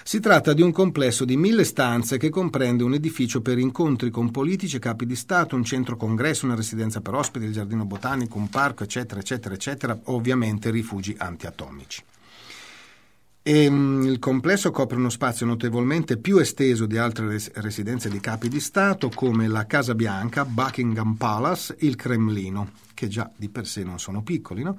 Si 0.03 0.21
tratta 0.21 0.53
di 0.53 0.63
un 0.63 0.73
complesso 0.73 1.25
di 1.25 1.37
mille 1.37 1.65
stanze 1.65 2.19
che 2.19 2.31
comprende 2.31 2.85
un 2.85 2.95
edificio 2.95 3.41
per 3.41 3.59
incontri 3.59 4.11
con 4.11 4.31
politici 4.31 4.77
e 4.77 4.81
capi 4.81 5.07
di 5.07 5.17
Stato, 5.17 5.57
un 5.57 5.65
centro 5.65 5.97
congresso, 5.97 6.47
una 6.47 6.55
residenza 6.55 7.01
per 7.01 7.15
ospiti, 7.15 7.47
il 7.47 7.53
giardino 7.53 7.85
botanico, 7.85 8.39
un 8.39 8.49
parco, 8.49 8.85
eccetera, 8.85 9.21
eccetera, 9.21 9.55
eccetera, 9.55 9.99
ovviamente 10.05 10.71
rifugi 10.71 11.15
antiatomici. 11.19 12.03
E, 13.49 13.63
ehm, 13.63 14.03
il 14.03 14.19
complesso 14.19 14.73
copre 14.73 14.97
uno 14.97 15.09
spazio 15.09 15.47
notevolmente 15.47 16.17
più 16.17 16.39
esteso 16.39 16.85
di 16.85 16.99
altre 16.99 17.29
res- 17.29 17.53
residenze 17.55 18.11
di 18.11 18.19
capi 18.19 18.49
di 18.49 18.59
Stato 18.59 19.09
come 19.09 19.47
la 19.47 19.67
Casa 19.67 19.95
Bianca, 19.95 20.45
Buckingham 20.45 21.15
Palace, 21.15 21.77
il 21.79 21.95
Cremlino, 21.95 22.73
che 22.93 23.07
già 23.07 23.31
di 23.37 23.49
per 23.49 23.69
sé 23.69 23.85
non 23.85 24.01
sono 24.01 24.25
piccoli, 24.25 24.65
no? 24.65 24.77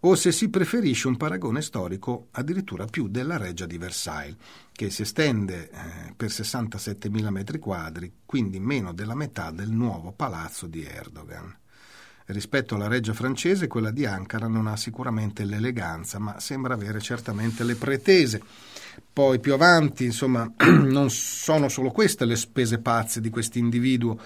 o 0.00 0.14
se 0.14 0.32
si 0.32 0.48
preferisce 0.48 1.08
un 1.08 1.18
paragone 1.18 1.60
storico 1.60 2.28
addirittura 2.30 2.86
più 2.86 3.08
della 3.08 3.36
reggia 3.36 3.66
di 3.66 3.76
Versailles, 3.76 4.36
che 4.72 4.88
si 4.88 5.02
estende 5.02 5.68
eh, 5.68 6.14
per 6.16 6.30
67.000 6.30 7.28
metri 7.28 7.58
quadri, 7.58 8.10
quindi 8.24 8.58
meno 8.60 8.94
della 8.94 9.14
metà 9.14 9.50
del 9.50 9.70
nuovo 9.70 10.12
palazzo 10.12 10.66
di 10.66 10.82
Erdogan. 10.82 11.54
Rispetto 12.26 12.74
alla 12.74 12.88
reggia 12.88 13.12
francese, 13.12 13.68
quella 13.68 13.92
di 13.92 14.04
Ankara 14.04 14.48
non 14.48 14.66
ha 14.66 14.76
sicuramente 14.76 15.44
l'eleganza, 15.44 16.18
ma 16.18 16.40
sembra 16.40 16.74
avere 16.74 17.00
certamente 17.00 17.62
le 17.62 17.76
pretese. 17.76 18.42
Poi 19.12 19.38
più 19.38 19.52
avanti, 19.52 20.04
insomma, 20.04 20.52
non 20.66 21.08
sono 21.08 21.68
solo 21.68 21.90
queste 21.90 22.24
le 22.24 22.34
spese 22.34 22.78
pazze 22.78 23.20
di 23.20 23.30
questo 23.30 23.58
individuo. 23.58 24.18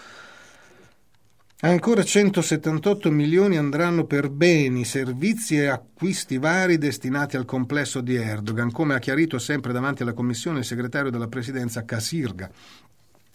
Ancora 1.62 2.02
178 2.02 3.11
milioni 3.11 3.59
andranno 3.59 4.07
per 4.07 4.30
beni, 4.30 4.87
servizi 4.87 5.57
e 5.57 5.66
acquisti 5.66 6.38
vari 6.38 6.78
destinati 6.78 7.37
al 7.37 7.45
complesso 7.45 8.00
di 8.00 8.14
Erdogan, 8.14 8.73
come 8.73 8.95
ha 8.95 8.99
chiarito 8.99 9.38
sempre 9.38 9.75
davanti 9.75 10.00
alla 10.00 10.14
Commissione 10.14 10.61
il 10.61 10.64
segretario 10.64 11.11
della 11.11 11.28
Presidenza 11.28 11.85
Casirga. 11.85 12.50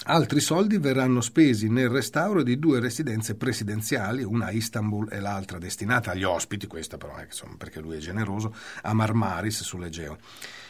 Altri 0.08 0.40
soldi 0.40 0.78
verranno 0.78 1.20
spesi 1.20 1.68
nel 1.68 1.90
restauro 1.90 2.44
di 2.44 2.60
due 2.60 2.80
residenze 2.80 3.34
presidenziali, 3.34 4.24
una 4.24 4.46
a 4.46 4.52
Istanbul 4.52 5.08
e 5.12 5.20
l'altra 5.20 5.58
destinata 5.58 6.12
agli 6.12 6.24
ospiti, 6.24 6.68
questa 6.68 6.98
però 6.98 7.16
è 7.16 7.24
insomma, 7.24 7.56
perché 7.58 7.80
lui 7.80 7.96
è 7.96 8.00
generoso, 8.00 8.54
a 8.84 8.94
Marmaris 8.94 9.64
sull'Egeo. 9.64 10.20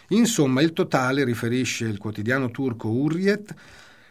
Insomma, 0.10 0.62
il 0.62 0.72
totale, 0.72 1.25
riferisce 1.25 1.84
il 1.84 1.98
quotidiano 1.98 2.50
turco 2.50 2.88
Urriet, 2.88 3.54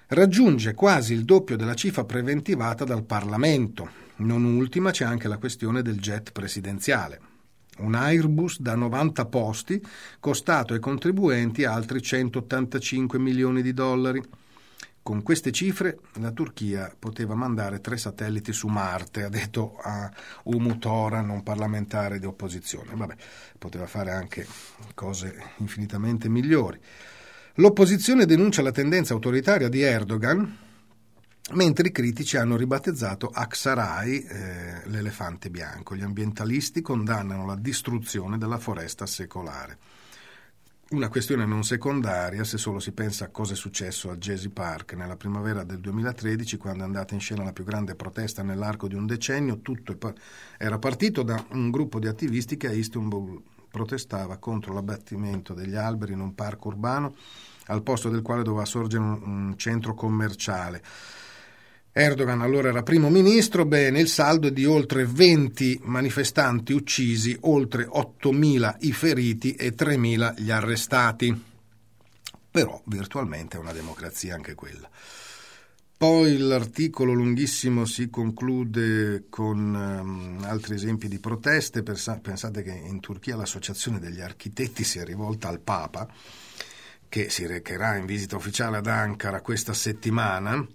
raggiunge 0.09 0.75
quasi 0.75 1.15
il 1.15 1.25
doppio 1.25 1.57
della 1.57 1.75
cifra 1.75 2.05
preventivata 2.05 2.85
dal 2.85 3.05
Parlamento. 3.05 3.89
Non 4.17 4.45
ultima 4.45 4.91
c'è 4.91 5.07
anche 5.07 5.27
la 5.27 5.39
questione 5.39 5.81
del 5.81 6.01
jet 6.01 6.33
presidenziale. 6.33 7.19
Un 7.79 7.95
Airbus 7.95 8.61
da 8.61 8.75
90 8.75 9.25
posti, 9.25 9.83
costato 10.21 10.75
ai 10.75 10.81
contribuenti 10.81 11.65
altri 11.65 12.03
185 12.03 13.19
milioni 13.19 13.63
di 13.63 13.73
dollari. 13.73 14.23
Con 15.05 15.23
queste 15.23 15.53
cifre 15.53 15.99
la 16.15 16.31
Turchia 16.31 16.91
poteva 16.99 17.35
mandare 17.35 17.83
tre 17.83 17.99
satelliti 17.99 18.55
su 18.55 18.69
Marte, 18.69 19.25
ha 19.25 19.29
detto 19.29 19.77
a 19.77 20.11
Umutora, 20.45 21.21
non 21.21 21.43
parlamentare 21.43 22.19
di 22.19 22.25
opposizione. 22.25 22.95
Vabbè, 22.95 23.15
poteva 23.59 23.87
fare 23.87 24.13
anche 24.13 24.47
cose 24.95 25.57
infinitamente 25.59 26.31
migliori. 26.31 26.81
L'opposizione 27.57 28.25
denuncia 28.25 28.63
la 28.63 28.73
tendenza 28.73 29.13
autoritaria 29.13 29.69
di 29.69 29.83
Erdogan, 29.83 30.57
mentre 31.53 31.89
i 31.89 31.93
critici 31.93 32.39
hanno 32.39 32.57
ribattezzato 32.57 33.29
Aksaray 33.29 34.25
eh, 34.27 34.89
l'elefante 34.89 35.51
bianco. 35.51 35.95
Gli 35.95 36.03
ambientalisti 36.03 36.81
condannano 36.81 37.45
la 37.45 37.57
distruzione 37.57 38.39
della 38.39 38.57
foresta 38.57 39.05
secolare 39.05 39.77
una 40.95 41.09
questione 41.09 41.45
non 41.45 41.65
secondaria 41.65 42.45
se 42.45 42.57
solo 42.57 42.79
si 42.79 42.93
pensa 42.93 43.25
a 43.25 43.29
cosa 43.29 43.55
è 43.55 43.57
successo 43.57 44.11
a 44.11 44.17
Jesse 44.17 44.49
Park 44.51 44.93
nella 44.93 45.17
primavera 45.17 45.65
del 45.65 45.81
2013 45.81 46.57
quando 46.57 46.85
è 46.85 46.87
andata 46.87 47.15
in 47.15 47.21
scena 47.21 47.43
la 47.43 47.53
più 47.53 47.65
grande 47.65 47.97
protesta 47.97 48.45
nell'arco 48.45 48.87
di 48.87 48.95
un 48.95 49.05
decennio, 49.05 49.59
tutto 49.59 49.97
era 50.57 50.79
partito 50.79 51.25
da 51.25 51.45
un 51.51 51.73
gruppo 51.73 51.99
di 51.99 52.07
attivisti 52.07 52.57
che 52.57 52.69
a 52.69 52.73
Istanbul 52.73 53.43
protestava 53.69 54.37
contro 54.37 54.73
l'abbattimento 54.73 55.53
degli 55.53 55.75
alberi 55.75 56.13
in 56.13 56.21
un 56.21 56.33
parco 56.33 56.69
urbano 56.69 57.17
al 57.67 57.83
posto 57.83 58.09
del 58.09 58.23
quale 58.23 58.45
doveva 58.45 58.65
sorgere 58.65 59.03
un 59.03 59.55
centro 59.57 59.95
commerciale. 59.95 60.81
Erdogan 61.97 62.41
allora 62.41 62.71
era 62.71 62.83
primo 62.83 63.09
ministro, 63.09 63.65
bene, 63.65 64.01
il 64.01 64.09
saldo 64.09 64.49
è 64.49 64.51
di 64.51 64.65
oltre 64.65 65.07
20 65.07 65.83
manifestanti 65.85 66.73
uccisi, 66.73 67.37
oltre 67.43 67.87
8.000 67.87 68.79
i 68.81 68.93
feriti 68.93 69.55
e 69.55 69.77
3.000 69.77 70.35
gli 70.39 70.51
arrestati. 70.51 71.45
Però 72.51 72.83
virtualmente 72.87 73.57
è 73.57 73.61
una 73.61 73.73
democrazia 73.73 74.35
anche 74.35 74.57
quella. 74.57 74.91
Poi 75.97 76.37
l'articolo 76.37 77.13
lunghissimo 77.13 77.85
si 77.85 78.11
conclude 78.11 79.27
con 79.31 79.59
um, 79.59 80.45
altri 80.47 80.75
esempi 80.75 81.07
di 81.07 81.21
proteste. 81.21 81.85
Pensate 81.85 82.65
che 82.65 82.73
in 82.73 82.99
Turchia 82.99 83.37
l'associazione 83.37 84.01
degli 84.01 84.21
architetti 84.21 84.83
si 84.83 84.99
è 84.99 85.05
rivolta 85.05 85.47
al 85.47 85.61
Papa, 85.61 86.09
che 87.09 87.31
si 87.31 87.47
recherà 87.47 87.95
in 87.95 88.05
visita 88.05 88.35
ufficiale 88.35 88.79
ad 88.79 88.89
Ankara 88.89 89.41
questa 89.43 89.73
settimana 89.73 90.67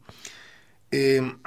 e, 0.89 1.37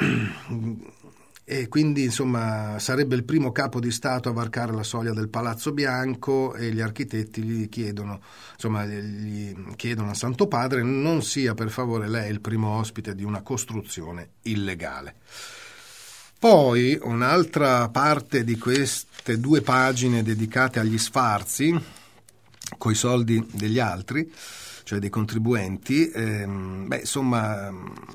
e, 1.44 1.68
quindi 1.68 2.04
insomma 2.04 2.78
sarebbe 2.78 3.16
il 3.16 3.24
primo 3.24 3.52
capo 3.52 3.80
di 3.80 3.90
Stato 3.90 4.28
a 4.28 4.32
varcare 4.32 4.72
la 4.72 4.84
soglia 4.84 5.12
del 5.12 5.28
Palazzo 5.28 5.72
Bianco 5.72 6.54
e 6.54 6.72
gli 6.72 6.80
architetti 6.80 7.42
gli 7.42 7.68
chiedono, 7.68 8.22
insomma, 8.54 8.86
gli 8.86 9.54
chiedono 9.76 10.10
a 10.10 10.14
Santo 10.14 10.46
Padre 10.46 10.82
non 10.82 11.22
sia 11.22 11.54
per 11.54 11.70
favore 11.70 12.08
lei 12.08 12.30
il 12.30 12.40
primo 12.40 12.78
ospite 12.78 13.14
di 13.14 13.24
una 13.24 13.42
costruzione 13.42 14.30
illegale. 14.42 15.16
Poi 16.38 16.98
un'altra 17.00 17.88
parte 17.88 18.42
di 18.42 18.58
queste 18.58 19.38
due 19.38 19.60
pagine 19.60 20.24
dedicate 20.24 20.80
agli 20.80 20.98
sfarzi, 20.98 21.72
coi 22.78 22.96
soldi 22.96 23.46
degli 23.52 23.78
altri, 23.78 24.28
cioè 24.92 25.00
dei 25.00 25.08
contribuenti, 25.08 26.10
ehm, 26.10 26.86
beh, 26.86 26.98
insomma 26.98 27.72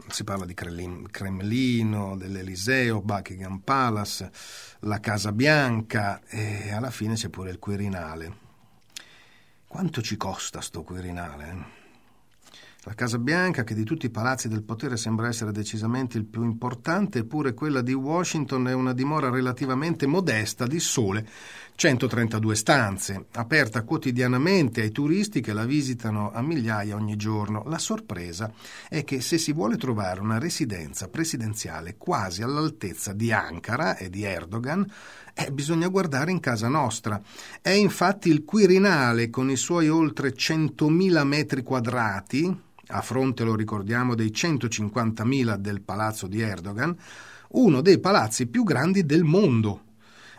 si 0.10 0.24
parla 0.24 0.46
di 0.46 0.53
Cremlino, 0.53 2.15
dell'Eliseo, 2.15 3.01
Buckingham 3.01 3.62
Palace, 3.63 4.29
la 4.81 5.00
Casa 5.00 5.31
Bianca 5.31 6.22
e 6.27 6.72
alla 6.72 6.91
fine 6.91 7.15
c'è 7.15 7.29
pure 7.29 7.50
il 7.50 7.57
Quirinale. 7.57 8.38
Quanto 9.65 10.03
ci 10.03 10.17
costa 10.17 10.62
sto 10.62 10.84
Quirinale? 10.84 11.87
La 12.88 12.94
Casa 12.94 13.17
Bianca, 13.17 13.65
che 13.65 13.74
di 13.74 13.84
tutti 13.84 14.06
i 14.06 14.10
palazzi 14.10 14.48
del 14.48 14.63
potere 14.63 14.96
sembra 14.96 15.27
essere 15.27 15.51
decisamente 15.51 16.17
il 16.17 16.24
più 16.24 16.46
importante, 16.46 17.20
eppure 17.20 17.53
quella 17.53 17.82
di 17.82 17.91
Washington 17.91 18.70
è 18.70 18.74
una 18.74 18.94
dimora 18.94 19.29
relativamente 19.29 20.08
modesta 20.08 20.65
di 20.65 20.79
sole 20.79 21.27
132 21.75 22.56
stanze, 22.56 23.25
aperta 23.34 23.84
quotidianamente 23.84 24.79
ai 24.79 24.91
turisti 24.91 25.41
che 25.41 25.51
la 25.51 25.65
visitano 25.65 26.32
a 26.32 26.41
migliaia 26.41 26.96
ogni 26.96 27.17
giorno. 27.17 27.63
La 27.65 27.77
sorpresa 27.77 28.53
è 28.88 29.03
che 29.03 29.20
se 29.20 29.38
si 29.38 29.51
vuole 29.51 29.75
trovare 29.75 30.22
una 30.22 30.39
residenza 30.39 31.10
presidenziale 31.10 31.98
quasi 31.98 32.41
all'altezza 32.41 33.12
di 33.12 33.34
Ankara 33.34 33.98
e 33.98 34.10
di 34.10 34.24
Erdogan, 34.24 34.89
eh, 35.34 35.51
bisogna 35.51 35.89
guardare 35.89 36.32
in 36.32 36.39
casa 36.39 36.70
nostra. 36.70 37.22
È 37.62 37.70
infatti 37.70 38.29
il 38.29 38.46
Quirinale 38.46 39.29
con 39.29 39.50
i 39.50 39.58
suoi 39.58 39.89
oltre 39.89 40.34
100.000 40.34 41.24
metri 41.25 41.63
quadrati, 41.63 42.65
a 42.88 43.01
fronte, 43.01 43.44
lo 43.44 43.56
ricordiamo, 43.56 44.15
dei 44.15 44.29
150.000 44.29 45.56
del 45.56 45.82
palazzo 45.82 46.27
di 46.27 46.41
Erdogan, 46.41 46.96
uno 47.50 47.82
dei 47.82 48.00
palazzi 48.00 48.48
più 48.48 48.63
grandi 48.63 49.06
del 49.06 49.24
mondo 49.24 49.84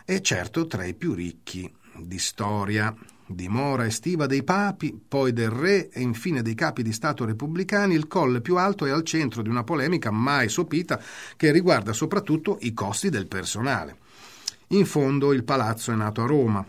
e 0.05 0.21
certo 0.21 0.65
tra 0.67 0.85
i 0.85 0.93
più 0.93 1.13
ricchi 1.13 1.71
di 1.97 2.17
storia. 2.17 2.95
Dimora 3.31 3.85
estiva 3.85 4.25
dei 4.25 4.41
papi, 4.41 4.99
poi 5.07 5.33
del 5.33 5.51
re 5.51 5.89
e 5.89 6.01
infine 6.01 6.41
dei 6.41 6.55
capi 6.55 6.81
di 6.81 6.91
Stato 6.91 7.25
repubblicani, 7.25 7.93
il 7.93 8.07
colle 8.07 8.41
più 8.41 8.57
alto 8.57 8.87
è 8.87 8.89
al 8.89 9.03
centro 9.03 9.43
di 9.43 9.49
una 9.49 9.63
polemica 9.63 10.09
mai 10.09 10.49
sopita 10.49 10.99
che 11.37 11.51
riguarda 11.51 11.93
soprattutto 11.93 12.57
i 12.61 12.73
costi 12.73 13.09
del 13.09 13.27
personale. 13.27 13.97
In 14.69 14.85
fondo 14.85 15.31
il 15.31 15.43
palazzo 15.43 15.91
è 15.91 15.95
nato 15.95 16.23
a 16.23 16.25
Roma, 16.25 16.67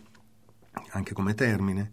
anche 0.90 1.14
come 1.14 1.32
termine, 1.32 1.92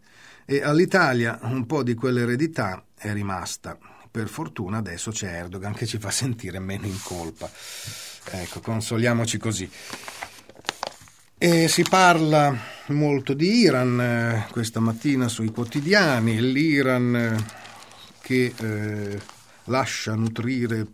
e 0.49 0.63
all'Italia 0.63 1.39
un 1.41 1.65
po' 1.65 1.83
di 1.83 1.93
quell'eredità 1.93 2.81
è 2.95 3.11
rimasta. 3.11 3.77
Per 4.09 4.29
fortuna 4.29 4.77
adesso 4.77 5.11
c'è 5.11 5.27
Erdogan 5.27 5.73
che 5.73 5.85
ci 5.85 5.97
fa 5.97 6.09
sentire 6.09 6.57
meno 6.59 6.85
in 6.85 6.97
colpa. 7.03 7.51
Ecco, 8.31 8.61
consoliamoci 8.61 9.37
così. 9.37 9.69
E 11.37 11.67
si 11.67 11.83
parla 11.83 12.57
molto 12.87 13.33
di 13.33 13.59
Iran 13.59 13.99
eh, 13.99 14.47
questa 14.49 14.79
mattina 14.79 15.27
sui 15.27 15.51
quotidiani, 15.51 16.39
l'Iran 16.39 17.15
eh, 17.15 17.45
che 18.21 18.53
eh, 18.57 19.21
lascia 19.65 20.15
nutrire 20.15 20.87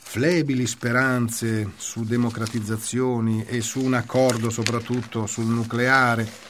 flebili 0.00 0.68
speranze 0.68 1.72
su 1.76 2.04
democratizzazioni 2.04 3.44
e 3.44 3.60
su 3.60 3.82
un 3.82 3.94
accordo 3.94 4.50
soprattutto 4.50 5.26
sul 5.26 5.46
nucleare. 5.46 6.47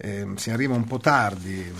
Eh, 0.00 0.26
si 0.36 0.50
arriva 0.50 0.74
un 0.74 0.84
po' 0.84 0.98
tardi, 0.98 1.72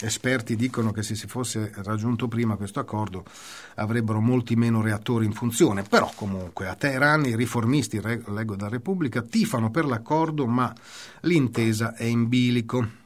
esperti 0.00 0.56
dicono 0.56 0.90
che 0.90 1.02
se 1.02 1.14
si 1.14 1.28
fosse 1.28 1.70
raggiunto 1.76 2.26
prima 2.26 2.56
questo 2.56 2.80
accordo 2.80 3.24
avrebbero 3.76 4.20
molti 4.20 4.56
meno 4.56 4.82
reattori 4.82 5.24
in 5.24 5.32
funzione, 5.32 5.82
però 5.82 6.10
comunque 6.14 6.68
a 6.68 6.74
Teheran 6.74 7.26
i 7.26 7.36
riformisti, 7.36 8.00
leggo 8.02 8.56
da 8.56 8.68
Repubblica, 8.68 9.22
tifano 9.22 9.70
per 9.70 9.84
l'accordo 9.84 10.46
ma 10.46 10.74
l'intesa 11.20 11.94
è 11.94 12.04
in 12.04 12.28
bilico. 12.28 13.02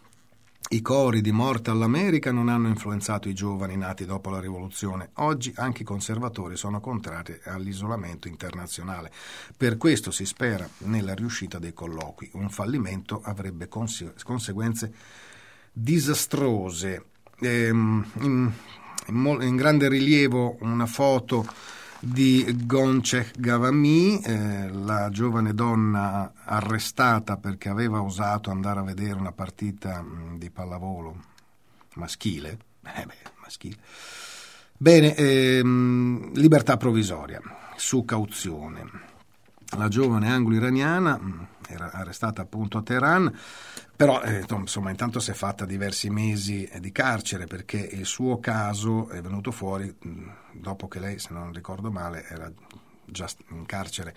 I 0.70 0.82
cori 0.82 1.22
di 1.22 1.32
morte 1.32 1.70
all'America 1.70 2.30
non 2.30 2.50
hanno 2.50 2.68
influenzato 2.68 3.30
i 3.30 3.34
giovani 3.34 3.74
nati 3.74 4.04
dopo 4.04 4.28
la 4.28 4.38
rivoluzione. 4.38 5.12
Oggi 5.14 5.50
anche 5.56 5.80
i 5.80 5.84
conservatori 5.86 6.58
sono 6.58 6.78
contrari 6.78 7.40
all'isolamento 7.44 8.28
internazionale. 8.28 9.10
Per 9.56 9.78
questo 9.78 10.10
si 10.10 10.26
spera 10.26 10.68
nella 10.80 11.14
riuscita 11.14 11.58
dei 11.58 11.72
colloqui. 11.72 12.28
Un 12.34 12.50
fallimento 12.50 13.22
avrebbe 13.24 13.66
conseguenze 13.66 14.92
disastrose. 15.72 17.04
Ehm, 17.40 18.06
in, 18.20 18.52
in, 19.06 19.56
grande 19.56 19.88
rilievo 19.88 20.58
una 20.60 20.84
foto 20.84 21.46
di 22.00 22.44
Gonchek 22.64 23.38
Gavami, 23.38 24.20
eh, 24.20 24.68
la 24.70 25.08
giovane 25.10 25.54
donna 25.54 26.32
arrestata 26.44 27.36
perché 27.36 27.68
aveva 27.68 28.02
osato 28.02 28.50
andare 28.50 28.80
a 28.80 28.84
vedere 28.84 29.18
una 29.18 29.32
partita 29.32 30.00
mh, 30.00 30.38
di 30.38 30.50
pallavolo 30.50 31.16
maschile. 31.94 32.58
Eh 32.82 33.04
beh, 33.04 33.30
maschile. 33.42 33.76
Bene, 34.76 35.14
ehm, 35.14 36.34
libertà 36.34 36.76
provvisoria 36.76 37.40
su 37.76 38.04
cauzione. 38.04 39.07
La 39.76 39.88
giovane 39.88 40.30
anglo-iraniana 40.30 41.20
era 41.68 41.90
arrestata 41.92 42.42
appunto 42.42 42.78
a 42.78 42.82
Teheran 42.82 43.32
però 43.98 44.22
eh, 44.22 44.44
insomma 44.48 44.90
intanto 44.90 45.18
si 45.18 45.32
è 45.32 45.34
fatta 45.34 45.64
diversi 45.64 46.08
mesi 46.08 46.70
di 46.78 46.92
carcere 46.92 47.46
perché 47.46 47.78
il 47.78 48.06
suo 48.06 48.38
caso 48.38 49.08
è 49.08 49.20
venuto 49.20 49.50
fuori 49.50 49.92
dopo 50.52 50.86
che 50.86 51.00
lei, 51.00 51.18
se 51.18 51.30
non 51.32 51.52
ricordo 51.52 51.90
male, 51.90 52.24
era 52.28 52.48
già 53.04 53.28
in 53.50 53.66
carcere 53.66 54.14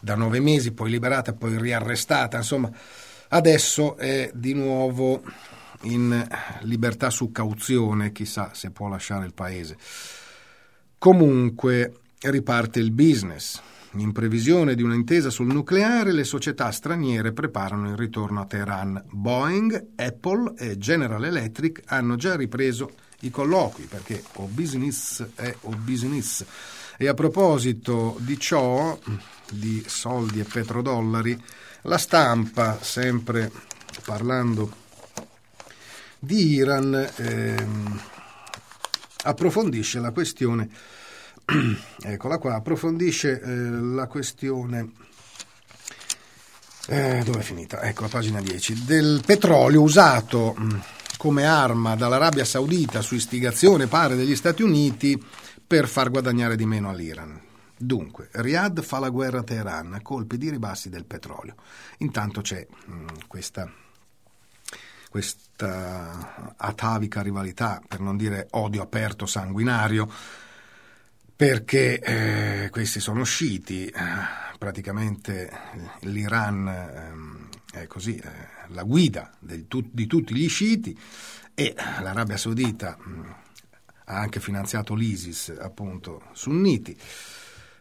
da 0.00 0.16
nove 0.16 0.40
mesi, 0.40 0.72
poi 0.72 0.90
liberata, 0.90 1.32
poi 1.32 1.56
riarrestata, 1.60 2.38
insomma 2.38 2.72
adesso 3.28 3.96
è 3.96 4.32
di 4.34 4.52
nuovo 4.52 5.22
in 5.82 6.26
libertà 6.62 7.08
su 7.10 7.30
cauzione, 7.30 8.10
chissà 8.10 8.50
se 8.52 8.72
può 8.72 8.88
lasciare 8.88 9.26
il 9.26 9.32
paese. 9.32 9.76
Comunque 10.98 12.00
riparte 12.22 12.80
il 12.80 12.90
business. 12.90 13.62
In 13.94 14.12
previsione 14.12 14.76
di 14.76 14.84
un'intesa 14.84 15.30
sul 15.30 15.48
nucleare, 15.48 16.12
le 16.12 16.22
società 16.22 16.70
straniere 16.70 17.32
preparano 17.32 17.88
il 17.90 17.96
ritorno 17.96 18.40
a 18.40 18.46
Teheran. 18.46 19.02
Boeing, 19.10 19.88
Apple 19.96 20.54
e 20.56 20.78
General 20.78 21.24
Electric 21.24 21.82
hanno 21.86 22.14
già 22.14 22.36
ripreso 22.36 22.92
i 23.22 23.30
colloqui 23.30 23.86
perché 23.86 24.22
o 24.34 24.44
business 24.44 25.26
è 25.34 25.52
o 25.62 25.70
business. 25.70 26.44
E 26.96 27.08
a 27.08 27.14
proposito 27.14 28.16
di 28.20 28.38
ciò, 28.38 28.96
di 29.50 29.82
soldi 29.84 30.38
e 30.38 30.44
petrodollari, 30.44 31.42
la 31.82 31.98
stampa, 31.98 32.78
sempre 32.80 33.50
parlando 34.04 34.72
di 36.16 36.52
Iran, 36.52 37.10
ehm, 37.16 38.00
approfondisce 39.24 39.98
la 39.98 40.12
questione 40.12 40.68
eccola 42.02 42.38
qua, 42.38 42.54
approfondisce 42.54 43.40
eh, 43.40 43.54
la 43.54 44.06
questione. 44.06 44.92
Eh, 46.86 47.22
dove 47.24 47.40
è 47.40 47.42
finita? 47.42 47.82
Ecco 47.82 48.02
la 48.02 48.08
pagina 48.08 48.40
10. 48.40 48.84
Del 48.84 49.22
petrolio 49.24 49.82
usato 49.82 50.56
mm, 50.58 50.78
come 51.16 51.44
arma 51.44 51.94
dall'Arabia 51.96 52.44
Saudita 52.44 53.02
su 53.02 53.14
istigazione 53.14 53.86
pare 53.86 54.16
degli 54.16 54.36
Stati 54.36 54.62
Uniti 54.62 55.22
per 55.66 55.86
far 55.86 56.10
guadagnare 56.10 56.56
di 56.56 56.66
meno 56.66 56.88
all'Iran. 56.88 57.40
Dunque, 57.76 58.28
Riyadh 58.32 58.82
fa 58.82 58.98
la 58.98 59.08
guerra 59.08 59.40
a 59.40 59.42
Teheran 59.42 59.94
a 59.94 60.02
colpi 60.02 60.36
di 60.36 60.50
ribassi 60.50 60.88
del 60.88 61.06
petrolio. 61.06 61.54
Intanto 61.98 62.40
c'è 62.42 62.66
mh, 62.68 62.92
mm, 62.92 63.06
questa, 63.26 63.70
questa 65.08 66.54
atavica 66.56 67.22
rivalità, 67.22 67.80
per 67.86 68.00
non 68.00 68.16
dire 68.16 68.48
odio 68.50 68.82
aperto 68.82 69.26
sanguinario, 69.26 70.10
perché 71.40 72.00
eh, 72.00 72.68
questi 72.68 73.00
sono 73.00 73.24
sciiti, 73.24 73.86
eh, 73.86 73.92
praticamente 74.58 75.50
l'Iran 76.00 77.48
eh, 77.72 77.80
è 77.80 77.86
così, 77.86 78.14
eh, 78.16 78.30
la 78.66 78.82
guida 78.82 79.30
tu, 79.66 79.88
di 79.90 80.06
tutti 80.06 80.34
gli 80.34 80.50
sciiti 80.50 80.94
e 81.54 81.74
l'Arabia 82.02 82.36
Saudita 82.36 82.94
mh, 83.00 83.10
mm, 83.10 83.24
ha 84.04 84.18
anche 84.18 84.38
finanziato 84.38 84.94
l'ISIS, 84.94 85.56
appunto, 85.58 86.24
sunniti. 86.32 86.94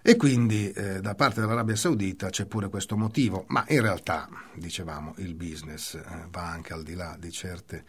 E 0.02 0.16
quindi 0.16 0.72
eh, 0.72 1.02
da 1.02 1.14
parte 1.16 1.42
dell'Arabia 1.42 1.76
Saudita 1.76 2.30
c'è 2.30 2.46
pure 2.46 2.70
questo 2.70 2.96
motivo, 2.96 3.44
ma 3.50 3.66
in 3.68 3.82
realtà, 3.82 4.30
dicevamo, 4.54 5.16
il 5.18 5.36
business 5.36 6.00
va 6.30 6.50
anche 6.50 6.72
al 6.72 6.84
di 6.84 6.94
là 6.94 7.18
di 7.20 7.30
certe 7.30 7.84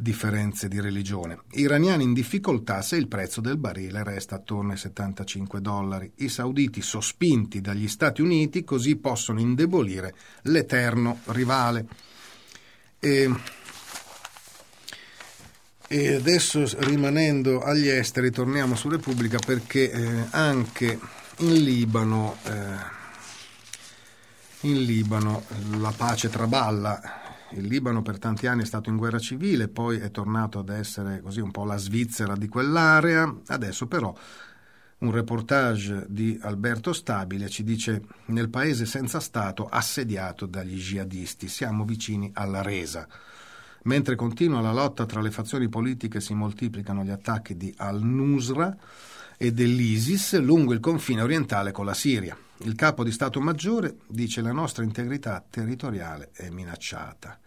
differenze 0.00 0.68
di 0.68 0.80
religione. 0.80 1.40
Iraniani 1.50 2.04
in 2.04 2.12
difficoltà 2.12 2.82
se 2.82 2.94
il 2.94 3.08
prezzo 3.08 3.40
del 3.40 3.56
barile 3.56 4.04
resta 4.04 4.36
attorno 4.36 4.70
ai 4.70 4.78
75 4.78 5.60
dollari. 5.60 6.12
I 6.18 6.28
sauditi 6.28 6.80
sospinti 6.82 7.60
dagli 7.60 7.88
Stati 7.88 8.22
Uniti 8.22 8.62
così 8.62 8.94
possono 8.94 9.40
indebolire 9.40 10.14
l'eterno 10.42 11.18
rivale. 11.26 11.86
E, 13.00 13.28
e 15.88 16.14
adesso 16.14 16.64
rimanendo 16.78 17.60
agli 17.60 17.88
esteri 17.88 18.30
torniamo 18.30 18.76
su 18.76 18.88
Repubblica 18.88 19.38
perché 19.44 19.90
eh, 19.90 20.26
anche 20.30 20.96
in 21.38 21.54
Libano, 21.54 22.36
eh, 22.44 22.52
in 24.60 24.84
Libano 24.84 25.42
la 25.76 25.92
pace 25.96 26.28
traballa 26.28 27.27
il 27.52 27.66
Libano 27.66 28.02
per 28.02 28.18
tanti 28.18 28.46
anni 28.46 28.62
è 28.62 28.66
stato 28.66 28.90
in 28.90 28.96
guerra 28.96 29.18
civile, 29.18 29.68
poi 29.68 29.98
è 29.98 30.10
tornato 30.10 30.58
ad 30.58 30.68
essere 30.68 31.20
così 31.20 31.40
un 31.40 31.50
po' 31.50 31.64
la 31.64 31.76
Svizzera 31.76 32.34
di 32.34 32.48
quell'area, 32.48 33.40
adesso 33.46 33.86
però 33.86 34.14
un 34.98 35.12
reportage 35.12 36.06
di 36.08 36.38
Alberto 36.42 36.92
Stabile 36.92 37.48
ci 37.48 37.62
dice 37.62 38.02
nel 38.26 38.48
paese 38.48 38.84
senza 38.84 39.20
Stato 39.20 39.68
assediato 39.68 40.46
dagli 40.46 40.76
jihadisti 40.76 41.48
siamo 41.48 41.84
vicini 41.84 42.30
alla 42.34 42.62
resa. 42.62 43.06
Mentre 43.84 44.16
continua 44.16 44.60
la 44.60 44.72
lotta 44.72 45.06
tra 45.06 45.20
le 45.20 45.30
fazioni 45.30 45.68
politiche 45.68 46.20
si 46.20 46.34
moltiplicano 46.34 47.04
gli 47.04 47.10
attacchi 47.10 47.56
di 47.56 47.72
al-Nusra 47.76 48.76
e 49.38 49.52
dell'ISIS 49.52 50.38
lungo 50.40 50.74
il 50.74 50.80
confine 50.80 51.22
orientale 51.22 51.72
con 51.72 51.86
la 51.86 51.94
Siria. 51.94 52.36
Il 52.58 52.74
capo 52.74 53.04
di 53.04 53.12
Stato 53.12 53.40
Maggiore 53.40 53.98
dice 54.08 54.42
la 54.42 54.52
nostra 54.52 54.82
integrità 54.82 55.42
territoriale 55.48 56.30
è 56.32 56.50
minacciata. 56.50 57.38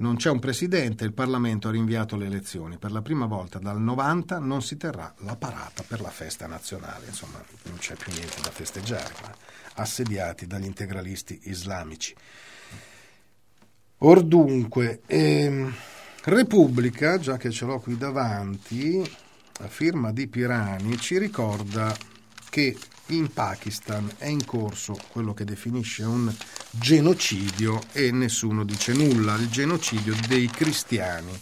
Non 0.00 0.16
c'è 0.16 0.30
un 0.30 0.38
presidente, 0.38 1.04
il 1.04 1.14
Parlamento 1.14 1.66
ha 1.66 1.72
rinviato 1.72 2.16
le 2.16 2.26
elezioni. 2.26 2.76
Per 2.76 2.92
la 2.92 3.02
prima 3.02 3.24
volta 3.26 3.58
dal 3.58 3.80
90 3.80 4.38
non 4.38 4.62
si 4.62 4.76
terrà 4.76 5.12
la 5.20 5.34
parata 5.34 5.82
per 5.82 6.00
la 6.00 6.10
festa 6.10 6.46
nazionale. 6.46 7.06
Insomma, 7.06 7.42
non 7.64 7.78
c'è 7.78 7.96
più 7.96 8.12
niente 8.12 8.40
da 8.42 8.50
festeggiare, 8.50 9.14
assediati 9.74 10.46
dagli 10.46 10.66
integralisti 10.66 11.40
islamici. 11.44 12.14
Or 14.00 14.22
dunque, 14.22 15.00
ehm, 15.06 15.74
Repubblica, 16.24 17.18
già 17.18 17.36
che 17.36 17.50
ce 17.50 17.64
l'ho 17.64 17.80
qui 17.80 17.96
davanti, 17.96 19.02
la 19.58 19.68
firma 19.68 20.12
di 20.12 20.26
Pirani, 20.28 20.98
ci 20.98 21.18
ricorda 21.18 21.96
che 22.48 22.76
in 23.06 23.32
Pakistan 23.32 24.10
è 24.18 24.26
in 24.26 24.44
corso 24.44 24.98
quello 25.08 25.34
che 25.34 25.44
definisce 25.44 26.04
un 26.04 26.32
genocidio 26.70 27.80
e 27.92 28.10
nessuno 28.10 28.64
dice 28.64 28.92
nulla, 28.92 29.34
il 29.36 29.48
genocidio 29.48 30.14
dei 30.26 30.48
cristiani 30.48 31.38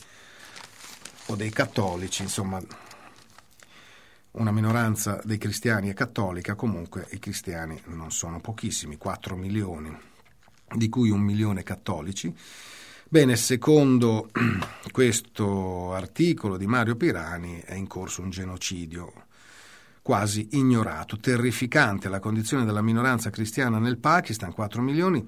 o 1.27 1.35
dei 1.35 1.51
cattolici, 1.51 2.23
insomma 2.23 2.61
una 4.33 4.53
minoranza 4.53 5.21
dei 5.25 5.39
cristiani 5.39 5.89
è 5.89 5.95
cattolica, 5.95 6.55
comunque 6.55 7.07
i 7.13 7.19
cristiani 7.19 7.81
non 7.87 8.13
sono 8.13 8.41
pochissimi, 8.41 8.97
4 8.97 9.35
milioni, 9.35 9.95
di 10.75 10.89
cui 10.89 11.11
un 11.11 11.21
milione 11.21 11.63
cattolici. 11.63 12.35
Bene, 13.09 13.37
secondo 13.37 14.31
questo 14.91 15.93
articolo 15.93 16.57
di 16.57 16.67
Mario 16.67 16.97
Pirani 16.97 17.63
è 17.65 17.75
in 17.75 17.87
corso 17.87 18.21
un 18.21 18.31
genocidio 18.31 19.13
quasi 20.03 20.49
ignorato. 20.53 21.17
Terrificante 21.17 22.09
la 22.09 22.19
condizione 22.19 22.65
della 22.65 22.83
minoranza 22.83 23.31
cristiana 23.31 23.79
nel 23.79 23.99
Pakistan, 23.99 24.53
4 24.53 24.83
milioni, 24.83 25.25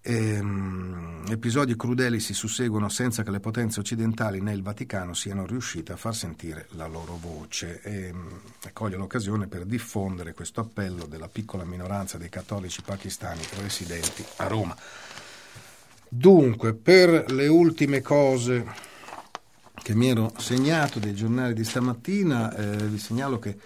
Ehm, 0.00 1.24
episodi 1.28 1.74
crudeli 1.76 2.20
si 2.20 2.32
susseguono 2.32 2.88
senza 2.88 3.24
che 3.24 3.30
le 3.30 3.40
potenze 3.40 3.80
occidentali 3.80 4.40
né 4.40 4.52
il 4.52 4.62
Vaticano 4.62 5.12
siano 5.12 5.44
riuscite 5.44 5.92
a 5.92 5.96
far 5.96 6.14
sentire 6.14 6.66
la 6.70 6.86
loro 6.86 7.18
voce 7.20 7.82
ehm, 7.82 8.40
e 8.64 8.72
coglio 8.72 8.96
l'occasione 8.96 9.48
per 9.48 9.64
diffondere 9.64 10.34
questo 10.34 10.60
appello 10.60 11.04
della 11.06 11.28
piccola 11.28 11.64
minoranza 11.64 12.16
dei 12.16 12.28
cattolici 12.28 12.80
pakistani 12.80 13.42
residenti 13.60 14.24
a 14.36 14.46
Roma. 14.46 14.74
Dunque, 16.08 16.74
per 16.74 17.30
le 17.30 17.46
ultime 17.48 18.00
cose 18.00 18.64
che 19.74 19.94
mi 19.94 20.08
ero 20.08 20.32
segnato 20.38 20.98
dei 20.98 21.14
giornali 21.14 21.54
di 21.54 21.64
stamattina, 21.64 22.54
eh, 22.54 22.76
vi 22.86 22.98
segnalo 22.98 23.38
che 23.38 23.56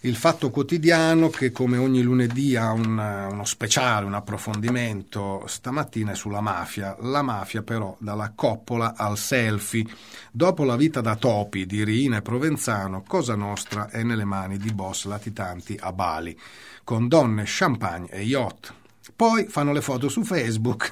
il 0.00 0.14
Fatto 0.14 0.50
Quotidiano, 0.50 1.30
che 1.30 1.50
come 1.50 1.78
ogni 1.78 2.02
lunedì 2.02 2.54
ha 2.54 2.70
un, 2.70 2.96
uno 3.30 3.44
speciale, 3.44 4.06
un 4.06 4.14
approfondimento, 4.14 5.42
stamattina 5.46 6.12
è 6.12 6.14
sulla 6.14 6.40
mafia. 6.40 6.96
La 7.00 7.22
mafia 7.22 7.62
però 7.62 7.96
dalla 7.98 8.32
coppola 8.34 8.94
al 8.96 9.18
selfie. 9.18 9.84
Dopo 10.30 10.64
la 10.64 10.76
vita 10.76 11.00
da 11.00 11.16
topi 11.16 11.66
di 11.66 11.82
Rina 11.82 12.18
e 12.18 12.22
Provenzano, 12.22 13.02
Cosa 13.06 13.34
Nostra 13.34 13.88
è 13.88 14.02
nelle 14.02 14.24
mani 14.24 14.58
di 14.58 14.72
boss 14.72 15.06
latitanti 15.06 15.76
a 15.80 15.92
Bali, 15.92 16.38
con 16.84 17.08
donne, 17.08 17.42
champagne 17.44 18.08
e 18.10 18.22
yacht. 18.22 18.74
Poi 19.16 19.46
fanno 19.48 19.72
le 19.72 19.80
foto 19.80 20.08
su 20.08 20.22
Facebook 20.22 20.90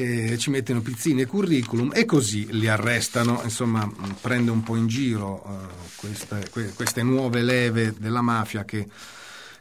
eh, 0.00 0.38
ci 0.38 0.50
mettono 0.50 0.80
pizzini 0.80 1.22
e 1.22 1.26
curriculum 1.26 1.90
e 1.94 2.04
così 2.04 2.48
li 2.52 2.68
arrestano, 2.68 3.40
insomma 3.44 3.90
prende 4.20 4.50
un 4.50 4.62
po' 4.62 4.76
in 4.76 4.86
giro 4.86 5.44
eh, 5.44 5.66
queste, 5.96 6.48
que, 6.50 6.72
queste, 6.72 7.02
nuove 7.02 7.42
leve 7.42 7.94
della 7.98 8.22
mafia 8.22 8.64
che, 8.64 8.86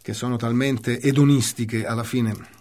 che, 0.02 0.14
sono 0.14 0.38
talmente 0.38 1.00
edonistiche 1.02 1.86
alla 1.86 2.04
fine 2.04 2.58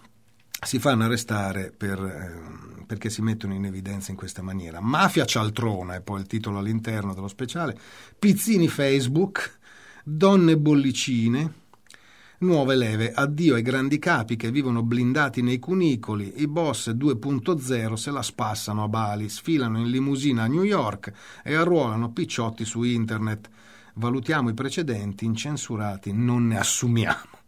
si 0.61 0.79
fanno 0.79 1.05
arrestare 1.05 1.73
per, 1.77 1.99
eh, 2.03 2.85
perché 2.85 3.11
si 3.11 3.23
mettono 3.23 3.55
in 3.55 3.65
evidenza 3.65 4.11
in 4.11 4.17
questa 4.17 4.43
maniera. 4.43 4.81
Mafia 4.81 5.25
cialtrona 5.25 5.95
è 5.95 6.01
poi 6.01 6.21
il 6.21 6.27
titolo 6.27 6.59
all'interno 6.59 7.15
dello 7.15 7.29
speciale, 7.29 7.79
pizzini 8.19 8.67
Facebook, 8.67 9.59
donne 10.03 10.57
bollicine, 10.57 11.53
Nuove 12.41 12.77
leve, 12.77 13.11
addio 13.11 13.57
ai 13.57 13.63
grandi 13.63 13.99
capi 13.99 14.37
che 14.37 14.53
vivono 14.53 14.85
blindati 14.85 15.43
nei 15.43 15.59
cunicoli, 15.59 16.35
i 16.41 16.47
boss 16.47 16.91
2.0 16.91 17.95
se 17.95 18.13
la 18.13 18.23
spassano 18.23 18.85
a 18.85 18.89
Bali, 18.89 19.29
sfilano 19.29 19.81
in 19.81 19.91
limousina 19.91 20.45
a 20.45 20.47
New 20.47 20.63
York 20.63 21.13
e 21.43 21.57
arruolano 21.57 22.13
picciotti 22.13 22.65
su 22.65 22.85
internet. 22.85 23.49
Valutiamo 23.95 24.51
i 24.51 24.55
precedenti, 24.55 25.25
incensurati 25.25 26.13
non 26.13 26.47
ne 26.47 26.61
assumiamo. 26.61 27.39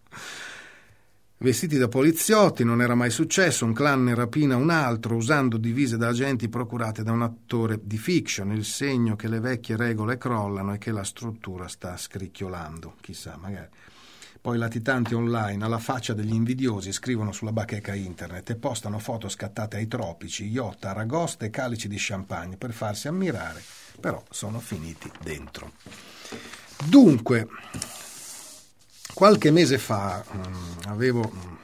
Vestiti 1.36 1.78
da 1.78 1.86
poliziotti, 1.86 2.64
non 2.64 2.82
era 2.82 2.96
mai 2.96 3.10
successo, 3.10 3.64
un 3.64 3.72
clan 3.72 4.02
ne 4.02 4.16
rapina 4.16 4.56
un 4.56 4.70
altro 4.70 5.14
usando 5.14 5.56
divise 5.56 5.98
da 5.98 6.08
agenti 6.08 6.48
procurate 6.48 7.04
da 7.04 7.12
un 7.12 7.22
attore 7.22 7.78
di 7.80 7.96
fiction, 7.96 8.50
il 8.50 8.64
segno 8.64 9.14
che 9.14 9.28
le 9.28 9.38
vecchie 9.38 9.76
regole 9.76 10.18
crollano 10.18 10.74
e 10.74 10.78
che 10.78 10.90
la 10.90 11.04
struttura 11.04 11.68
sta 11.68 11.96
scricchiolando. 11.96 12.96
Chissà, 13.00 13.38
magari. 13.40 13.68
Poi 14.42 14.56
latitanti 14.56 15.12
online, 15.12 15.62
alla 15.62 15.78
faccia 15.78 16.14
degli 16.14 16.32
invidiosi, 16.32 16.92
scrivono 16.92 17.30
sulla 17.30 17.52
bacheca 17.52 17.94
internet 17.94 18.48
e 18.48 18.56
postano 18.56 18.98
foto 18.98 19.28
scattate 19.28 19.76
ai 19.76 19.86
tropici, 19.86 20.46
yacht, 20.46 20.86
aragoste 20.86 21.44
e 21.46 21.50
calici 21.50 21.88
di 21.88 21.96
champagne 21.98 22.56
per 22.56 22.72
farsi 22.72 23.06
ammirare, 23.06 23.62
però 24.00 24.24
sono 24.30 24.58
finiti 24.58 25.10
dentro. 25.22 25.72
Dunque, 26.86 27.48
qualche 29.12 29.50
mese 29.50 29.76
fa 29.76 30.24
mh, 30.26 30.38
mm, 30.38 30.78
avevo 30.86 31.30
mm, 31.30 31.54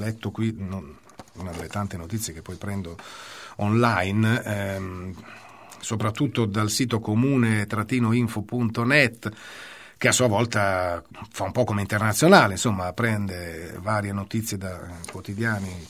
letto 0.00 0.32
qui 0.32 0.52
non, 0.58 0.92
una 1.34 1.52
delle 1.52 1.68
tante 1.68 1.96
notizie 1.96 2.32
che 2.32 2.42
poi 2.42 2.56
prendo 2.56 2.96
online, 3.58 4.42
ehm, 4.42 5.14
soprattutto 5.78 6.46
dal 6.46 6.68
sito 6.68 6.98
comune-info.net 6.98 9.30
che 9.98 10.08
a 10.08 10.12
sua 10.12 10.28
volta 10.28 11.02
fa 11.30 11.44
un 11.44 11.52
po' 11.52 11.64
come 11.64 11.80
internazionale, 11.80 12.52
insomma 12.52 12.92
prende 12.92 13.76
varie 13.82 14.12
notizie 14.12 14.56
da 14.56 14.78
quotidiani 15.10 15.86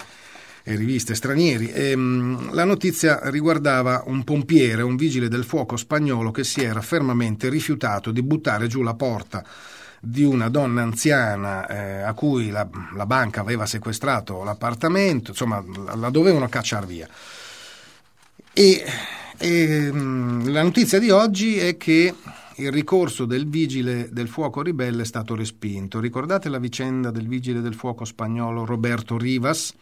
e 0.62 0.75
riviste 0.77 1.14
stranieri. 1.14 1.71
E, 1.71 1.94
mh, 1.94 2.55
la 2.55 2.64
notizia 2.64 3.21
riguardava 3.25 4.05
un 4.07 4.25
pompiere, 4.25 4.81
un 4.81 4.97
vigile 4.97 5.29
del 5.29 5.44
fuoco 5.44 5.77
spagnolo 5.77 6.31
che 6.31 6.42
si 6.42 6.62
era 6.62 6.81
fermamente 6.81 7.51
rifiutato 7.51 8.11
di 8.11 8.23
buttare 8.23 8.66
giù 8.66 8.83
la 8.83 8.94
porta 8.94 9.44
di 10.01 10.25
una 10.25 10.49
donna 10.49 10.83
anziana 10.83 11.66
eh, 11.66 12.03
a 12.03 12.14
cui 12.14 12.51
la, 12.51 12.66
la, 12.94 13.05
banca 13.05 13.40
aveva 13.40 13.66
sequestrato 13.66 14.42
l'appartamento, 14.42 15.31
insomma 15.31 15.62
la, 15.85 15.97
la 15.97 16.11
dovevano 16.11 16.49
cacciare 16.49 16.87
via. 16.87 17.09
E, 18.55 18.85
e 19.37 19.92
mh, 19.92 20.51
la 20.51 20.62
notizia 20.62 20.99
di 20.99 21.11
oggi 21.11 21.59
è 21.59 21.77
che 21.77 22.14
il 22.59 22.73
ricorso 22.73 23.25
del 23.25 23.49
vigile 23.49 24.09
del 24.11 24.29
fuoco 24.29 24.62
ribelle 24.62 25.03
è 25.03 25.07
stato 25.07 25.37
respinto. 25.37 26.01
Ricordate 26.01 26.49
la 26.49 26.59
vicenda 26.59 27.11
del 27.11 27.29
vigile 27.29 27.61
del 27.61 27.75
fuoco 27.75 28.05
spagnolo 28.05 28.64
Roberto 28.64 29.16
Rivas? 29.16 29.73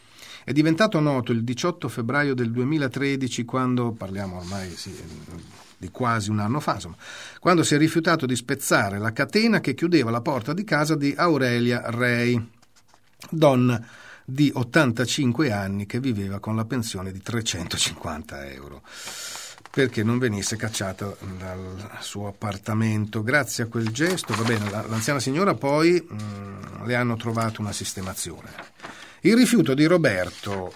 È 0.45 0.53
diventato 0.53 1.01
noto 1.01 1.33
il 1.33 1.43
18 1.43 1.89
febbraio 1.89 2.35
del 2.35 2.51
2013 2.51 3.45
quando, 3.45 3.93
parliamo 3.93 4.37
ormai 4.37 4.71
sì, 4.71 4.95
di 5.79 5.91
quasi 5.91 6.31
un 6.31 6.39
anno 6.39 6.61
fa, 6.61 6.75
insomma, 6.75 6.97
quando 7.41 7.63
si 7.63 7.75
è 7.75 7.79
rifiutato 7.79 8.27
di 8.27 8.37
spezzare 8.37 8.99
la 8.99 9.13
catena 9.13 9.61
che 9.61 9.75
chiudeva 9.75 10.11
la 10.11 10.21
porta 10.21 10.53
di 10.53 10.63
casa 10.63 10.95
di 10.95 11.15
Aurelia 11.17 11.83
Rei, 11.91 12.51
donna 13.31 13.85
di 14.25 14.51
85 14.55 15.51
anni 15.51 15.87
che 15.87 15.99
viveva 15.99 16.41
con 16.41 16.55
la 16.55 16.65
pensione 16.65 17.11
di 17.11 17.23
350 17.23 18.51
euro 18.51 18.83
perché 19.77 20.03
non 20.03 20.17
venisse 20.19 20.57
cacciata 20.57 21.15
dal 21.37 21.99
suo 22.01 22.29
appartamento. 22.29 23.23
Grazie 23.23 23.65
a 23.65 23.67
quel 23.67 23.91
gesto, 23.91 24.35
va 24.35 24.43
bene, 24.43 24.71
l'anziana 24.71 25.21
signora 25.21 25.53
poi 25.53 26.03
mh, 26.03 26.15
mm, 26.15 26.87
le 26.87 26.95
hanno 26.95 27.17
trovato 27.17 27.61
una 27.61 27.73
sistemazione. 27.73 28.49
Il 29.21 29.37
rifiuto 29.37 29.75
di 29.75 29.85
Roberto 29.85 30.73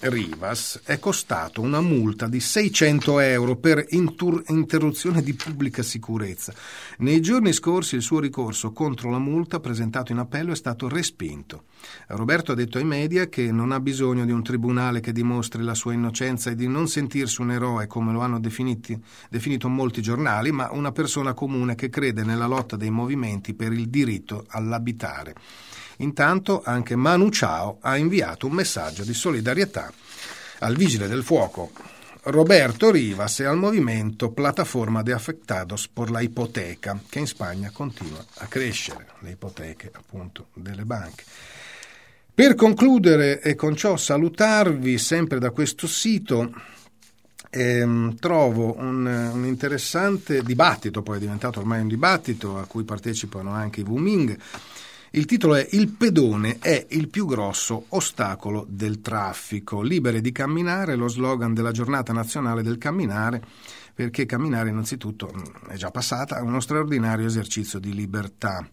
Rivas 0.00 0.82
è 0.84 1.00
costato 1.00 1.60
una 1.60 1.80
multa 1.80 2.28
di 2.28 2.38
600 2.38 3.18
euro 3.18 3.56
per 3.56 3.84
intur- 3.88 4.48
interruzione 4.48 5.24
di 5.24 5.34
pubblica 5.34 5.82
sicurezza. 5.82 6.54
Nei 6.98 7.20
giorni 7.20 7.52
scorsi 7.52 7.96
il 7.96 8.02
suo 8.02 8.20
ricorso 8.20 8.70
contro 8.70 9.10
la 9.10 9.18
multa 9.18 9.58
presentato 9.58 10.12
in 10.12 10.18
appello 10.18 10.52
è 10.52 10.56
stato 10.56 10.88
respinto. 10.88 11.64
Roberto 12.08 12.52
ha 12.52 12.54
detto 12.54 12.78
ai 12.78 12.84
media 12.84 13.26
che 13.26 13.50
non 13.50 13.72
ha 13.72 13.80
bisogno 13.80 14.24
di 14.24 14.30
un 14.30 14.44
tribunale 14.44 15.00
che 15.00 15.10
dimostri 15.10 15.64
la 15.64 15.74
sua 15.74 15.94
innocenza 15.94 16.50
e 16.50 16.54
di 16.54 16.68
non 16.68 16.86
sentirsi 16.86 17.40
un 17.40 17.50
eroe 17.50 17.88
come 17.88 18.12
lo 18.12 18.20
hanno 18.20 18.38
definiti, 18.38 18.96
definito 19.28 19.68
molti 19.68 20.00
giornali, 20.00 20.52
ma 20.52 20.70
una 20.70 20.92
persona 20.92 21.34
comune 21.34 21.74
che 21.74 21.88
crede 21.88 22.22
nella 22.22 22.46
lotta 22.46 22.76
dei 22.76 22.90
movimenti 22.90 23.52
per 23.52 23.72
il 23.72 23.88
diritto 23.88 24.44
all'abitare. 24.50 25.34
Intanto 26.00 26.62
anche 26.64 26.94
Manu 26.94 27.28
Chao 27.30 27.78
ha 27.80 27.96
inviato 27.96 28.46
un 28.46 28.52
messaggio 28.52 29.02
di 29.02 29.14
solidarietà 29.14 29.87
al 30.60 30.76
vigile 30.76 31.08
del 31.08 31.22
fuoco 31.22 31.70
Roberto 32.30 32.90
Rivas 32.90 33.40
e 33.40 33.44
al 33.44 33.56
movimento 33.56 34.32
Plataforma 34.32 35.02
de 35.02 35.12
Afectados 35.12 35.88
por 35.88 36.10
la 36.10 36.20
Ipoteca, 36.20 37.00
che 37.08 37.20
in 37.20 37.26
Spagna 37.26 37.70
continua 37.70 38.22
a 38.38 38.46
crescere, 38.46 39.06
le 39.20 39.30
ipoteche 39.30 39.90
appunto 39.94 40.48
delle 40.52 40.84
banche. 40.84 41.24
Per 42.34 42.54
concludere 42.54 43.40
e 43.40 43.54
con 43.54 43.74
ciò 43.74 43.96
salutarvi 43.96 44.98
sempre 44.98 45.38
da 45.38 45.50
questo 45.50 45.86
sito, 45.86 46.52
ehm, 47.50 48.16
trovo 48.18 48.76
un, 48.76 49.06
un, 49.06 49.44
interessante 49.46 50.42
dibattito, 50.42 51.02
poi 51.02 51.16
è 51.16 51.20
diventato 51.20 51.60
ormai 51.60 51.80
un 51.80 51.88
dibattito 51.88 52.58
a 52.58 52.66
cui 52.66 52.84
partecipano 52.84 53.52
anche 53.52 53.80
i 53.80 53.84
Wuming, 53.84 54.38
il 55.12 55.24
titolo 55.24 55.54
è 55.54 55.66
Il 55.70 55.88
pedone 55.88 56.58
è 56.60 56.86
il 56.90 57.08
più 57.08 57.24
grosso 57.24 57.86
ostacolo 57.88 58.66
del 58.68 59.00
traffico. 59.00 59.80
Libere 59.80 60.20
di 60.20 60.32
camminare, 60.32 60.96
lo 60.96 61.08
slogan 61.08 61.54
della 61.54 61.72
giornata 61.72 62.12
nazionale 62.12 62.62
del 62.62 62.76
camminare, 62.76 63.42
perché 63.94 64.26
camminare 64.26 64.68
innanzitutto 64.68 65.32
mm, 65.34 65.70
è 65.70 65.76
già 65.76 65.90
passata, 65.90 66.38
è 66.38 66.40
uno 66.42 66.60
straordinario 66.60 67.26
esercizio 67.26 67.78
di 67.78 67.94
libertà. 67.94 68.68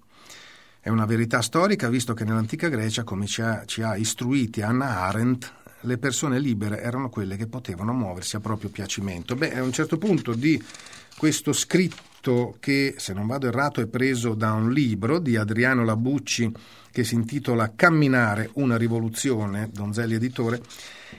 È 0.79 0.89
una 0.89 1.05
verità 1.05 1.41
storica, 1.41 1.89
visto 1.89 2.13
che 2.13 2.25
nell'antica 2.25 2.67
Grecia, 2.67 3.03
come 3.03 3.27
ci 3.27 3.41
ha, 3.41 3.63
ci 3.65 3.81
ha 3.81 3.95
istruiti 3.95 4.61
Anna 4.61 5.03
Arendt, 5.03 5.51
le 5.81 5.97
persone 5.97 6.39
libere 6.39 6.81
erano 6.81 7.09
quelle 7.09 7.37
che 7.37 7.47
potevano 7.47 7.93
muoversi 7.93 8.35
a 8.35 8.39
proprio 8.39 8.69
piacimento. 8.69 9.35
Beh, 9.35 9.55
a 9.55 9.63
un 9.63 9.71
certo 9.71 9.97
punto 9.97 10.33
di 10.33 10.61
questo 11.17 11.53
scritto 11.53 12.14
testo 12.25 12.57
che, 12.59 12.95
se 12.97 13.13
non 13.13 13.27
vado 13.27 13.47
errato, 13.47 13.81
è 13.81 13.87
preso 13.87 14.33
da 14.33 14.53
un 14.53 14.71
libro 14.71 15.19
di 15.19 15.37
Adriano 15.37 15.83
Labucci 15.83 16.51
che 16.91 17.03
si 17.03 17.13
intitola 17.13 17.73
Camminare 17.75 18.49
una 18.53 18.77
rivoluzione, 18.77 19.69
Donzelli 19.71 20.15
editore. 20.15 20.61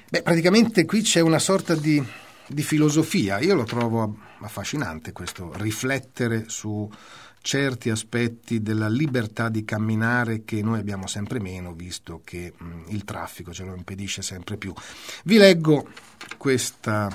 Beh, 0.09 0.23
praticamente 0.23 0.85
qui 0.85 1.03
c'è 1.03 1.21
una 1.21 1.38
sorta 1.38 1.77
di, 1.77 2.03
di 2.49 2.62
filosofia. 2.62 3.38
Io 3.38 3.55
lo 3.55 3.64
trovo 3.64 4.16
affascinante 4.40 5.12
questo 5.12 5.53
riflettere 5.57 6.45
su 6.49 6.90
certi 7.40 7.90
aspetti 7.90 8.61
della 8.61 8.88
libertà 8.88 9.49
di 9.49 9.64
camminare 9.64 10.42
che 10.45 10.62
noi 10.62 10.81
abbiamo 10.81 11.07
sempre 11.07 11.38
meno, 11.38 11.75
visto 11.75 12.21
che 12.25 12.53
mh, 12.57 12.64
mm, 12.64 12.83
il 12.88 13.05
traffico 13.05 13.53
ce 13.53 13.62
lo 13.62 13.77
impedisce 13.77 14.23
sempre 14.23 14.57
più. 14.57 14.73
Vi 15.25 15.37
leggo 15.37 15.87
questa, 16.37 17.09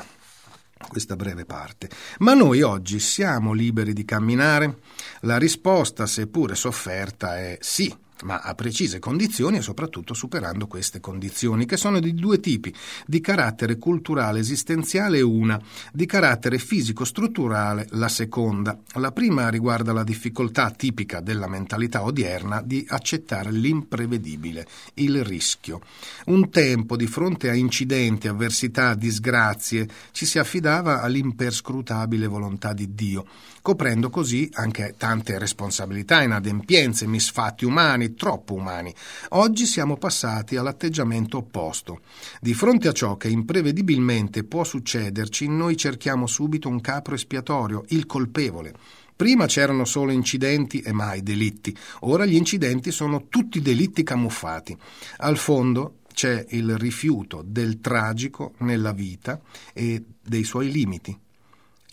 questa 0.88 1.16
breve 1.16 1.46
parte. 1.46 1.90
Ma 2.20 2.34
noi 2.34 2.62
oggi 2.62 3.00
siamo 3.00 3.54
liberi 3.54 3.94
di 3.94 4.06
camminare? 4.06 4.80
La 5.22 5.38
risposta, 5.38 6.06
seppure 6.06 6.56
sofferta, 6.56 7.38
è 7.38 7.58
sì 7.62 7.96
ma 8.24 8.40
a 8.40 8.54
precise 8.56 9.00
condizioni 9.00 9.58
e 9.58 9.62
soprattutto 9.62 10.14
superando 10.14 10.68
queste 10.68 11.00
condizioni, 11.00 11.66
che 11.66 11.78
sono 11.78 12.00
di 12.00 12.14
due 12.14 12.40
tipi, 12.40 12.74
di 13.06 13.20
carattere 13.20 13.78
culturale 13.78 14.40
esistenziale 14.40 15.22
una, 15.22 15.60
di 15.92 16.06
carattere 16.06 16.58
fisico-strutturale 16.58 17.88
la 17.92 18.08
seconda. 18.08 18.80
La 18.94 19.12
prima 19.12 19.50
riguarda 19.50 19.94
la 19.94 20.04
difficoltà 20.04 20.72
tipica 20.72 21.20
della 21.20 21.48
mentalità 21.48 22.04
odierna 22.04 22.62
di 22.62 22.86
accettare 22.88 23.52
l'imprevedibile, 23.52 24.68
il 24.96 25.24
rischio. 25.24 25.82
Un 26.26 26.50
tempo, 26.50 26.96
di 26.96 27.08
fronte 27.08 27.50
a 27.50 27.54
incidenti, 27.54 28.28
avversità, 28.28 28.96
disgrazie, 28.96 29.88
ci 30.12 30.26
si 30.26 30.40
affidava 30.40 31.02
all'imperscrutabile 31.02 32.28
volontà 32.28 32.74
di 32.74 32.94
Dio, 32.94 33.26
coprendo 33.62 34.10
così 34.10 34.50
anche 34.54 34.96
tante 34.98 35.38
responsabilità, 35.38 36.22
inadempienze, 36.22 37.08
misfatti 37.08 37.66
umani, 37.66 38.14
troppo 38.16 38.54
umani. 38.54 38.94
Oggi 39.30 39.66
siamo 39.66 39.98
passati 39.98 40.56
all'atteggiamento 40.56 41.38
opposto. 41.38 42.02
Di 42.40 42.54
fronte 42.54 42.88
a 42.88 42.94
ciò 42.94 43.18
che 43.18 43.30
imprevedibilmente 43.30 44.44
può 44.44 44.64
succederci, 44.64 45.48
noi 45.48 45.78
cerchiamo 45.78 46.28
subito 46.28 46.68
un 46.68 46.82
capro 46.82 47.16
espiatorio, 47.16 47.84
il 47.90 48.06
colpevole. 48.06 48.74
Prima 49.16 49.46
c'erano 49.46 49.86
solo 49.86 50.12
incidenti 50.12 50.80
e 50.80 50.92
mai 50.92 51.22
delitti, 51.22 51.76
ora 52.02 52.26
gli 52.26 52.36
incidenti 52.36 52.90
sono 52.92 53.28
tutti 53.30 53.62
delitti 53.62 54.02
camuffati. 54.02 54.76
Al 55.18 55.38
fondo 55.38 55.98
c'è 56.12 56.44
il 56.50 56.76
rifiuto 56.78 57.44
del 57.46 57.80
tragico 57.82 58.54
nella 58.60 58.94
vita 58.94 59.40
e 59.74 60.04
dei 60.24 60.44
suoi 60.44 60.72
limiti. 60.72 61.16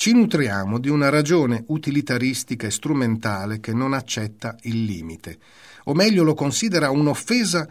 Ci 0.00 0.12
nutriamo 0.12 0.78
di 0.78 0.88
una 0.88 1.08
ragione 1.08 1.64
utilitaristica 1.66 2.68
e 2.68 2.70
strumentale 2.70 3.58
che 3.58 3.72
non 3.72 3.94
accetta 3.94 4.56
il 4.62 4.84
limite 4.84 5.40
o 5.86 5.92
meglio 5.92 6.22
lo 6.22 6.34
considera 6.34 6.88
un'offesa 6.90 7.66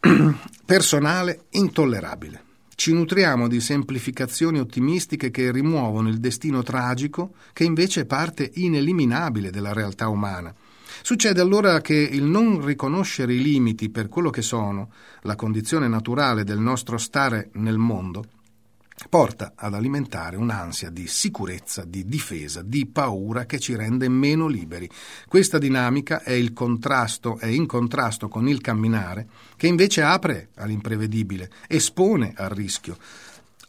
personale 0.64 1.44
intollerabile. 1.50 2.42
Ci 2.74 2.94
nutriamo 2.94 3.48
di 3.48 3.60
semplificazioni 3.60 4.60
ottimistiche 4.60 5.30
che 5.30 5.52
rimuovono 5.52 6.08
il 6.08 6.20
destino 6.20 6.62
tragico, 6.62 7.34
che 7.52 7.64
invece 7.64 8.00
è 8.00 8.06
parte 8.06 8.50
ineliminabile 8.54 9.50
della 9.50 9.74
realtà 9.74 10.08
umana. 10.08 10.54
Succede 11.02 11.42
allora 11.42 11.82
che 11.82 11.96
il 11.96 12.24
non 12.24 12.64
riconoscere 12.64 13.34
i 13.34 13.42
limiti 13.42 13.90
per 13.90 14.08
quello 14.08 14.30
che 14.30 14.40
sono, 14.40 14.90
la 15.20 15.36
condizione 15.36 15.86
naturale 15.86 16.44
del 16.44 16.60
nostro 16.60 16.96
stare 16.96 17.50
nel 17.56 17.76
mondo, 17.76 18.24
porta 19.08 19.52
ad 19.54 19.74
alimentare 19.74 20.36
un'ansia 20.36 20.90
di 20.90 21.06
sicurezza, 21.06 21.84
di 21.84 22.04
difesa, 22.06 22.62
di 22.62 22.86
paura 22.86 23.46
che 23.46 23.58
ci 23.58 23.74
rende 23.74 24.08
meno 24.08 24.46
liberi. 24.46 24.88
Questa 25.28 25.58
dinamica 25.58 26.22
è, 26.22 26.32
è 26.32 27.46
in 27.46 27.66
contrasto 27.66 28.28
con 28.28 28.48
il 28.48 28.60
camminare, 28.60 29.26
che 29.56 29.66
invece 29.66 30.02
apre 30.02 30.48
all'imprevedibile, 30.56 31.50
espone 31.68 32.32
al 32.36 32.50
rischio, 32.50 32.96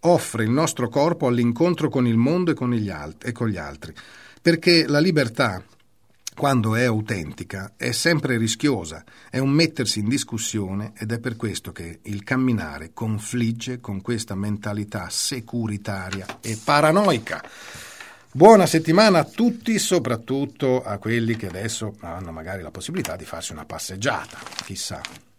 offre 0.02 0.44
il 0.44 0.50
nostro 0.50 0.90
corpo 0.90 1.28
all'incontro 1.28 1.90
con 1.90 2.08
il 2.08 2.18
mondo 2.18 2.52
e 2.52 2.54
con, 2.54 2.74
alt- 2.74 3.26
e 3.26 3.32
con 3.32 3.48
gli 3.48 3.58
altri, 3.58 3.94
perché 4.42 4.86
la 4.88 5.00
libertà 5.00 5.64
quando 6.36 6.76
è 6.76 6.84
autentica, 6.84 7.74
è 7.78 7.91
sempre 7.91 8.38
rischiosa, 8.38 9.04
è 9.30 9.38
un 9.38 9.50
mettersi 9.50 10.00
in 10.00 10.08
discussione 10.08 10.93
ed 10.98 11.12
è 11.12 11.19
per 11.19 11.36
questo 11.36 11.72
che 11.72 12.00
il 12.04 12.24
camminare 12.24 12.91
confligge 12.93 13.80
con 13.80 14.02
questa 14.02 14.36
mentalità 14.36 15.08
securitaria 15.10 16.39
e 16.41 16.60
paranoica. 16.62 17.43
Buona 18.32 18.65
settimana 18.65 19.19
a 19.19 19.26
tutti, 19.26 19.78
soprattutto 19.78 20.84
a 20.84 20.98
quelli 20.98 21.36
che 21.36 21.48
adesso 21.48 21.96
hanno 22.00 22.32
magari 22.32 22.63
la 22.63 22.72
possibilità 22.72 23.15
di 23.15 23.26
farsi 23.26 23.52
una 23.52 23.65
passeggiata, 23.65 24.39
chissà. 24.63 25.32